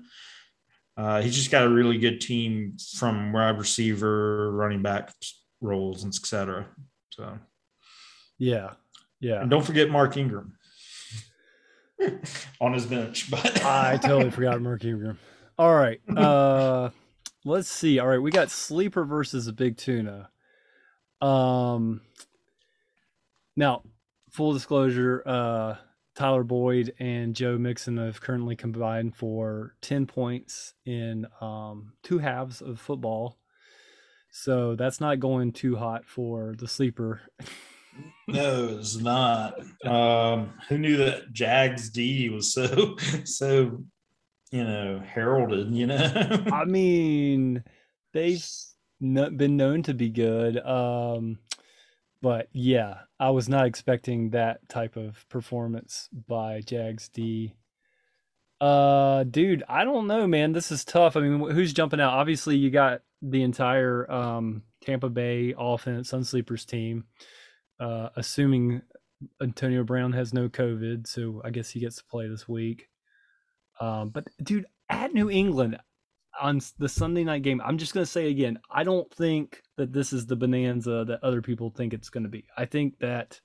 uh, 0.98 1.20
he's 1.20 1.36
just 1.36 1.50
got 1.50 1.66
a 1.66 1.68
really 1.68 1.98
good 1.98 2.22
team 2.22 2.74
from 2.96 3.30
wide 3.30 3.58
receiver 3.58 4.50
running 4.52 4.80
back 4.80 5.12
roles 5.60 6.04
and 6.04 6.14
etc 6.14 6.66
so 7.10 7.38
Yeah, 8.38 8.72
yeah. 9.20 9.40
and 9.42 9.50
don't 9.50 9.64
forget 9.64 9.90
mark 9.90 10.16
ingram 10.16 10.56
on 12.60 12.72
his 12.72 12.86
bench 12.86 13.30
but 13.30 13.64
I 13.64 13.96
totally 13.96 14.30
forgot 14.30 14.60
Mark 14.60 14.84
Ingram. 14.84 15.18
All 15.58 15.74
right, 15.74 16.00
uh, 16.16 16.90
let's 17.46 17.68
see. 17.68 17.98
All 17.98 18.08
right, 18.08 18.20
we 18.20 18.30
got 18.30 18.50
sleeper 18.50 19.04
versus 19.04 19.46
a 19.46 19.52
big 19.52 19.76
tuna. 19.76 20.28
Um, 21.22 22.02
now, 23.56 23.82
full 24.30 24.52
disclosure, 24.52 25.22
uh, 25.24 25.76
Tyler 26.14 26.44
Boyd 26.44 26.94
and 26.98 27.34
Joe 27.34 27.56
Mixon 27.56 27.96
have 27.98 28.20
currently 28.20 28.56
combined 28.56 29.16
for 29.16 29.76
ten 29.80 30.06
points 30.06 30.74
in 30.84 31.26
um, 31.40 31.92
two 32.02 32.18
halves 32.18 32.60
of 32.60 32.80
football. 32.80 33.38
So 34.30 34.74
that's 34.74 35.00
not 35.00 35.20
going 35.20 35.52
too 35.52 35.76
hot 35.76 36.04
for 36.04 36.54
the 36.58 36.68
sleeper. 36.68 37.22
No, 38.28 38.76
it's 38.78 38.96
not. 38.96 39.54
Um, 39.82 40.52
who 40.68 40.76
knew 40.76 40.98
that 40.98 41.32
Jags 41.32 41.88
D 41.88 42.28
was 42.28 42.52
so 42.52 42.96
so 43.24 43.82
you 44.50 44.64
know 44.64 45.00
heralded? 45.00 45.74
You 45.74 45.86
know, 45.86 46.44
I 46.52 46.64
mean, 46.64 47.64
they've 48.12 48.44
been 49.00 49.56
known 49.56 49.82
to 49.84 49.94
be 49.94 50.08
good. 50.10 50.58
Um, 50.58 51.38
but 52.22 52.48
yeah, 52.52 52.98
I 53.20 53.30
was 53.30 53.48
not 53.48 53.66
expecting 53.66 54.30
that 54.30 54.68
type 54.68 54.96
of 54.96 55.28
performance 55.28 56.08
by 56.26 56.60
Jags 56.60 57.08
D. 57.08 57.54
Uh, 58.60 59.24
dude, 59.24 59.62
I 59.68 59.84
don't 59.84 60.06
know, 60.06 60.26
man. 60.26 60.52
This 60.52 60.72
is 60.72 60.84
tough. 60.84 61.16
I 61.16 61.20
mean, 61.20 61.50
who's 61.50 61.74
jumping 61.74 62.00
out? 62.00 62.14
Obviously, 62.14 62.56
you 62.56 62.70
got 62.70 63.02
the 63.20 63.42
entire 63.42 64.10
um, 64.10 64.62
Tampa 64.80 65.10
Bay 65.10 65.54
offense, 65.56 66.10
Sunsleepers 66.10 66.64
team. 66.64 67.04
Uh, 67.78 68.08
assuming 68.16 68.80
Antonio 69.42 69.84
Brown 69.84 70.12
has 70.12 70.32
no 70.32 70.48
COVID, 70.48 71.06
so 71.06 71.42
I 71.44 71.50
guess 71.50 71.70
he 71.70 71.80
gets 71.80 71.96
to 71.96 72.04
play 72.04 72.28
this 72.28 72.48
week. 72.48 72.88
Um, 73.80 74.10
but 74.10 74.28
dude, 74.42 74.66
at 74.88 75.12
New 75.12 75.30
England 75.30 75.78
on 76.40 76.60
the 76.78 76.88
Sunday 76.88 77.24
night 77.24 77.42
game, 77.42 77.60
I'm 77.64 77.78
just 77.78 77.94
gonna 77.94 78.06
say 78.06 78.30
again, 78.30 78.58
I 78.70 78.84
don't 78.84 79.12
think 79.14 79.62
that 79.76 79.92
this 79.92 80.12
is 80.12 80.26
the 80.26 80.36
bonanza 80.36 81.04
that 81.06 81.22
other 81.22 81.42
people 81.42 81.70
think 81.70 81.92
it's 81.92 82.10
gonna 82.10 82.28
be. 82.28 82.44
I 82.56 82.66
think 82.66 82.98
that 83.00 83.40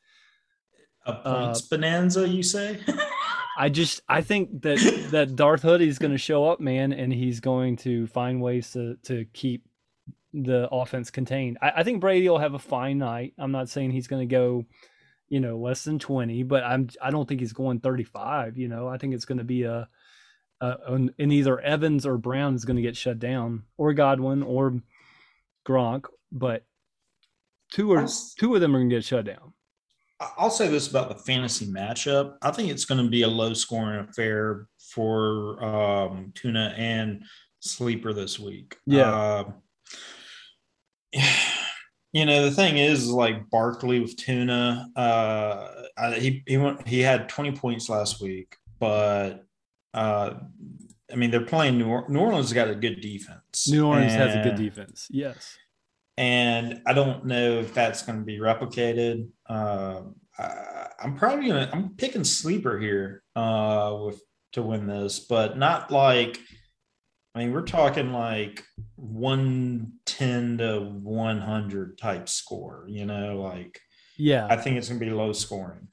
a 1.05 1.13
points 1.13 1.61
bonanza, 1.61 2.27
you 2.27 2.43
say? 2.43 2.79
I 3.57 3.69
just 3.69 4.01
I 4.07 4.21
think 4.21 4.61
that 4.61 5.07
that 5.11 5.35
Darth 5.35 5.61
Hoodie's 5.61 5.99
going 5.99 6.11
to 6.11 6.17
show 6.17 6.45
up, 6.45 6.59
man, 6.59 6.93
and 6.93 7.11
he's 7.11 7.39
going 7.39 7.77
to 7.77 8.07
find 8.07 8.41
ways 8.41 8.71
to 8.71 8.97
to 9.03 9.25
keep 9.33 9.65
the 10.33 10.69
offense 10.71 11.11
contained. 11.11 11.57
I, 11.61 11.71
I 11.77 11.83
think 11.83 12.01
Brady 12.01 12.29
will 12.29 12.39
have 12.39 12.53
a 12.53 12.59
fine 12.59 12.99
night. 12.99 13.33
I'm 13.37 13.51
not 13.51 13.69
saying 13.69 13.91
he's 13.91 14.07
going 14.07 14.27
to 14.27 14.33
go, 14.33 14.65
you 15.27 15.39
know, 15.39 15.57
less 15.57 15.83
than 15.83 15.99
20, 15.99 16.43
but 16.43 16.63
I'm 16.63 16.89
I 17.01 17.11
don't 17.11 17.27
think 17.27 17.41
he's 17.41 17.53
going 17.53 17.79
35. 17.79 18.57
You 18.57 18.67
know, 18.67 18.87
I 18.87 18.97
think 18.97 19.13
it's 19.13 19.25
going 19.25 19.39
to 19.39 19.43
be 19.43 19.63
a, 19.63 19.89
an- 20.61 21.13
and 21.17 21.33
either 21.33 21.59
Evans 21.59 22.05
or 22.05 22.17
Brown 22.17 22.55
is 22.55 22.65
going 22.65 22.75
to 22.75 22.81
get 22.81 22.95
shut 22.95 23.19
down, 23.19 23.63
or 23.77 23.93
Godwin 23.93 24.43
or 24.43 24.81
Gronk, 25.67 26.05
but 26.31 26.63
two 27.71 27.91
or 27.91 28.07
two 28.37 28.55
of 28.55 28.61
them 28.61 28.75
are 28.75 28.79
going 28.79 28.89
to 28.89 28.95
get 28.95 29.05
shut 29.05 29.25
down. 29.25 29.53
I'll 30.37 30.51
say 30.51 30.67
this 30.67 30.87
about 30.87 31.09
the 31.09 31.15
fantasy 31.15 31.65
matchup. 31.65 32.35
I 32.41 32.51
think 32.51 32.69
it's 32.69 32.85
going 32.85 33.03
to 33.03 33.09
be 33.09 33.23
a 33.23 33.27
low 33.27 33.53
scoring 33.53 34.07
affair 34.07 34.67
for 34.77 35.63
um, 35.63 36.31
Tuna 36.35 36.75
and 36.77 37.23
Sleeper 37.59 38.13
this 38.13 38.39
week. 38.39 38.77
Yeah. 38.85 39.43
Um, 39.45 39.53
you 42.13 42.25
know 42.25 42.43
the 42.43 42.51
thing 42.51 42.77
is 42.77 43.09
like 43.09 43.49
Barkley 43.49 43.99
with 43.99 44.15
Tuna. 44.17 44.89
Uh, 44.95 45.85
he 46.13 46.43
he 46.45 46.57
went 46.57 46.87
he 46.87 46.99
had 46.99 47.29
20 47.29 47.53
points 47.53 47.89
last 47.89 48.21
week, 48.21 48.55
but 48.79 49.45
uh, 49.93 50.33
I 51.11 51.15
mean 51.15 51.31
they're 51.31 51.45
playing 51.45 51.77
New, 51.77 51.87
or- 51.87 52.09
New 52.09 52.19
Orleans 52.19 52.53
got 52.53 52.69
a 52.69 52.75
good 52.75 53.01
defense. 53.01 53.67
New 53.69 53.85
Orleans 53.85 54.13
has 54.13 54.35
a 54.35 54.41
good 54.43 54.55
defense. 54.55 55.07
Yes. 55.09 55.57
and 56.17 56.81
I 56.87 56.93
don't 56.93 57.25
know 57.25 57.59
if 57.59 57.73
that's 57.73 58.03
going 58.03 58.19
to 58.19 58.25
be 58.25 58.37
replicated. 58.39 59.29
Um 59.47 60.15
I, 60.37 60.87
I'm 61.03 61.15
probably 61.17 61.47
gonna 61.49 61.69
I'm 61.73 61.95
picking 61.95 62.23
sleeper 62.23 62.79
here 62.79 63.23
uh, 63.35 63.97
with 64.05 64.21
to 64.53 64.61
win 64.61 64.87
this, 64.87 65.19
but 65.19 65.57
not 65.57 65.91
like. 65.91 66.39
I 67.33 67.39
mean, 67.39 67.53
we're 67.53 67.61
talking 67.61 68.11
like 68.11 68.61
110 68.97 70.57
to 70.57 70.79
100 70.81 71.97
type 71.97 72.27
score, 72.29 72.85
you 72.89 73.05
know, 73.05 73.41
like 73.41 73.79
Yeah. 74.17 74.47
I 74.49 74.57
think 74.57 74.77
it's 74.77 74.89
going 74.89 74.99
to 74.99 75.05
be 75.05 75.11
low 75.11 75.31
scoring. 75.33 75.87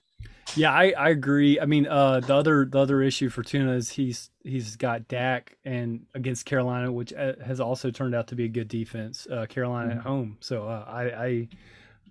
Yeah, 0.56 0.72
I, 0.72 0.92
I 0.98 1.10
agree. 1.10 1.60
I 1.60 1.66
mean, 1.66 1.86
uh, 1.86 2.20
the 2.20 2.34
other 2.34 2.64
the 2.64 2.78
other 2.78 3.02
issue 3.02 3.28
for 3.28 3.42
Tuna 3.42 3.72
is 3.72 3.90
he's 3.90 4.30
he's 4.42 4.76
got 4.76 5.08
Dak 5.08 5.56
and 5.64 6.06
against 6.14 6.46
Carolina, 6.46 6.90
which 6.90 7.12
uh, 7.12 7.34
has 7.44 7.60
also 7.60 7.90
turned 7.90 8.14
out 8.14 8.28
to 8.28 8.34
be 8.34 8.44
a 8.44 8.48
good 8.48 8.68
defense. 8.68 9.26
Uh, 9.30 9.46
Carolina 9.46 9.94
at 9.94 10.00
home, 10.00 10.38
so 10.40 10.66
uh, 10.66 10.84
I 10.86 11.02
I 11.26 11.48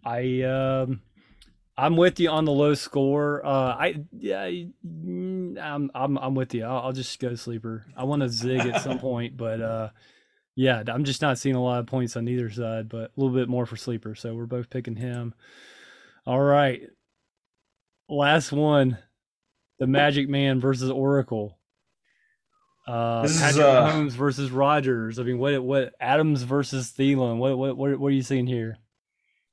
I 0.05 0.41
um 0.43 1.01
I'm 1.77 1.95
with 1.95 2.19
you 2.19 2.29
on 2.29 2.45
the 2.45 2.51
low 2.51 2.73
score. 2.73 3.45
Uh, 3.45 3.75
I 3.75 3.95
yeah, 4.17 4.49
mm, 4.85 5.59
I'm 5.59 5.91
I'm 5.93 6.17
I'm 6.17 6.35
with 6.35 6.53
you. 6.53 6.63
I'll, 6.63 6.85
I'll 6.87 6.93
just 6.93 7.19
go 7.19 7.35
sleeper. 7.35 7.85
I 7.95 8.03
want 8.05 8.21
to 8.21 8.29
zig 8.29 8.61
at 8.61 8.81
some 8.81 8.99
point, 8.99 9.37
but 9.37 9.61
uh, 9.61 9.89
yeah, 10.55 10.83
I'm 10.87 11.03
just 11.03 11.21
not 11.21 11.37
seeing 11.37 11.55
a 11.55 11.61
lot 11.61 11.79
of 11.79 11.85
points 11.85 12.15
on 12.15 12.27
either 12.27 12.49
side, 12.49 12.89
but 12.89 13.11
a 13.11 13.11
little 13.15 13.35
bit 13.35 13.49
more 13.49 13.65
for 13.65 13.75
sleeper. 13.75 14.15
So 14.15 14.33
we're 14.33 14.47
both 14.47 14.69
picking 14.69 14.95
him. 14.95 15.35
All 16.25 16.41
right. 16.41 16.81
Last 18.09 18.51
one. 18.51 18.97
The 19.79 19.87
Magic 19.87 20.27
Man 20.27 20.59
versus 20.59 20.89
Oracle. 20.89 21.57
Uh 22.87 23.23
This 23.23 23.35
is, 23.35 23.41
Patrick 23.41 23.65
uh, 23.65 23.91
Mahomes 23.91 24.11
versus 24.11 24.49
Rodgers. 24.49 25.19
I 25.19 25.23
mean, 25.23 25.37
what 25.37 25.61
what 25.63 25.93
Adams 25.99 26.43
versus 26.43 26.93
Thielen? 26.97 27.37
What 27.37 27.57
what 27.57 27.77
what, 27.77 27.99
what 27.99 28.07
are 28.07 28.15
you 28.15 28.23
seeing 28.23 28.47
here? 28.47 28.77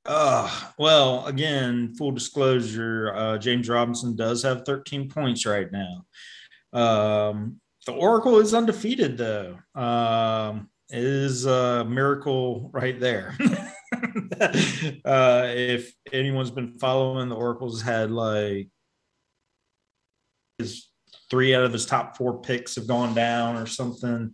Uh, 0.06 0.50
well, 0.78 1.24
again, 1.26 1.94
full 1.94 2.10
disclosure, 2.10 3.12
uh, 3.14 3.38
James 3.38 3.68
Robinson 3.68 4.14
does 4.14 4.42
have 4.42 4.66
13 4.66 5.08
points 5.08 5.46
right 5.46 5.68
now. 5.72 6.04
Um, 6.74 7.60
the 7.86 7.92
Oracle 7.92 8.38
is 8.38 8.52
undefeated, 8.52 9.16
though. 9.16 9.58
Um, 9.74 10.68
it 10.90 11.02
is 11.02 11.46
a 11.46 11.84
miracle 11.84 12.70
right 12.72 13.00
there. 13.00 13.36
uh, 15.04 15.46
if 15.48 15.94
anyone's 16.12 16.50
been 16.50 16.72
following, 16.78 17.28
the 17.28 17.36
Oracle's 17.36 17.82
had 17.82 18.10
like 18.10 18.68
his 20.58 20.88
three 21.30 21.54
out 21.54 21.64
of 21.64 21.72
his 21.72 21.86
top 21.86 22.16
four 22.16 22.40
picks 22.40 22.76
have 22.76 22.86
gone 22.86 23.14
down 23.14 23.56
or 23.56 23.66
something. 23.66 24.32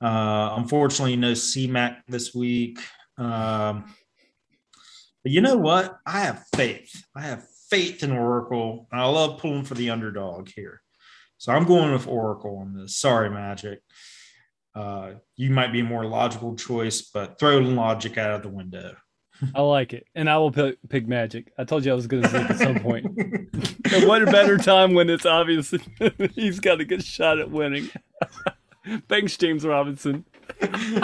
Uh, 0.00 0.54
unfortunately, 0.56 1.16
no 1.16 1.32
CMAC 1.32 1.98
this 2.08 2.34
week. 2.34 2.78
Um, 3.18 3.94
but 5.22 5.32
you 5.32 5.40
know 5.40 5.56
what? 5.56 5.96
I 6.06 6.20
have 6.20 6.44
faith. 6.54 7.04
I 7.16 7.22
have 7.22 7.44
faith 7.70 8.02
in 8.02 8.12
Oracle. 8.12 8.86
I 8.92 9.06
love 9.06 9.40
pulling 9.40 9.64
for 9.64 9.74
the 9.74 9.90
underdog 9.90 10.50
here. 10.54 10.80
So 11.38 11.52
I'm 11.52 11.64
going 11.64 11.92
with 11.92 12.06
Oracle 12.06 12.58
on 12.58 12.74
this. 12.74 12.96
Sorry, 12.96 13.30
Magic. 13.30 13.80
Uh, 14.74 15.12
you 15.36 15.50
might 15.50 15.72
be 15.72 15.80
a 15.80 15.84
more 15.84 16.04
logical 16.04 16.56
choice, 16.56 17.02
but 17.02 17.38
throw 17.38 17.58
logic 17.58 18.18
out 18.18 18.32
of 18.32 18.42
the 18.42 18.48
window. 18.48 18.96
I 19.54 19.60
like 19.62 19.92
it, 19.92 20.06
and 20.14 20.30
I 20.30 20.38
will 20.38 20.52
pick, 20.52 20.78
pick 20.88 21.06
Magic. 21.08 21.52
I 21.58 21.64
told 21.64 21.84
you 21.84 21.92
I 21.92 21.94
was 21.94 22.06
going 22.06 22.22
to 22.22 22.28
zig 22.28 22.50
at 22.50 22.58
some 22.58 22.80
point. 22.80 23.06
And 23.92 24.08
what 24.08 24.22
a 24.22 24.26
better 24.26 24.56
time 24.56 24.94
when 24.94 25.10
it's 25.10 25.26
obvious 25.26 25.72
he's 26.34 26.58
got 26.58 26.80
a 26.80 26.84
good 26.84 27.04
shot 27.04 27.38
at 27.38 27.50
winning. 27.50 27.90
Thanks, 29.08 29.36
James 29.36 29.64
Robinson. 29.64 30.24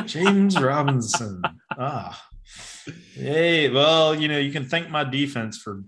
James 0.07 0.59
Robinson. 0.59 1.43
Ah. 1.79 2.27
Hey, 3.12 3.68
well, 3.68 4.14
you 4.14 4.29
know, 4.29 4.39
you 4.39 4.51
can 4.51 4.64
thank 4.64 4.91
my 4.91 5.05
defense 5.05 5.59
for 5.59 5.85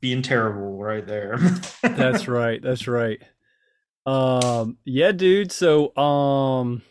being 0.00 0.22
terrible 0.22 0.76
right 0.76 1.06
there. 1.06 1.38
That's 1.82 2.28
right. 2.28 2.60
That's 2.60 2.88
right. 2.88 3.22
Um, 4.04 4.76
yeah, 4.84 5.12
dude. 5.12 5.52
So, 5.52 5.96
um, 5.96 6.82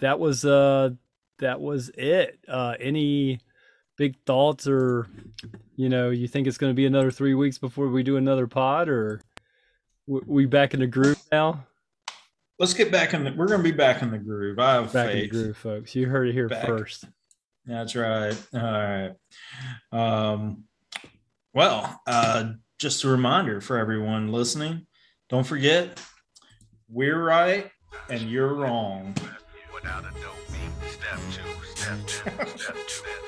that 0.00 0.18
was 0.18 0.44
uh, 0.44 0.90
that 1.38 1.60
was 1.60 1.90
it. 1.90 2.38
Uh, 2.46 2.74
any 2.80 3.40
big 3.96 4.16
thoughts, 4.24 4.66
or 4.66 5.06
you 5.76 5.88
know, 5.88 6.10
you 6.10 6.28
think 6.28 6.46
it's 6.46 6.58
going 6.58 6.70
to 6.70 6.76
be 6.76 6.86
another 6.86 7.10
three 7.10 7.34
weeks 7.34 7.58
before 7.58 7.88
we 7.88 8.02
do 8.02 8.16
another 8.16 8.46
pod, 8.46 8.88
or 8.88 9.20
we 10.06 10.46
back 10.46 10.74
in 10.74 10.80
the 10.80 10.86
groove 10.86 11.22
now? 11.30 11.64
Let's 12.58 12.74
get 12.74 12.90
back 12.90 13.14
in 13.14 13.22
the 13.22 13.32
we're 13.32 13.46
gonna 13.46 13.62
be 13.62 13.70
back 13.70 14.02
in 14.02 14.10
the 14.10 14.18
groove. 14.18 14.58
I 14.58 14.74
have 14.74 14.92
Back 14.92 15.12
in 15.12 15.20
the 15.20 15.28
groove, 15.28 15.56
folks. 15.56 15.94
You 15.94 16.08
heard 16.08 16.28
it 16.28 16.32
here 16.32 16.48
Back. 16.48 16.66
first. 16.66 17.04
That's 17.64 17.94
right. 17.94 18.36
All 18.52 18.60
right. 18.60 19.12
Um, 19.92 20.64
well, 21.54 22.00
uh, 22.06 22.52
just 22.78 23.04
a 23.04 23.08
reminder 23.08 23.60
for 23.60 23.76
everyone 23.76 24.32
listening 24.32 24.86
don't 25.28 25.44
forget, 25.46 26.00
we're 26.88 27.22
right 27.22 27.70
and 28.08 28.22
you're 28.22 28.54
wrong. 28.54 29.14
Without 29.80 30.02
a 30.02 30.10
dope 30.20 30.34
beat, 30.50 30.90
step 30.90 31.20
two, 31.30 31.52
step 31.64 31.98
two, 32.06 32.58
step 32.58 32.76
two, 32.88 33.27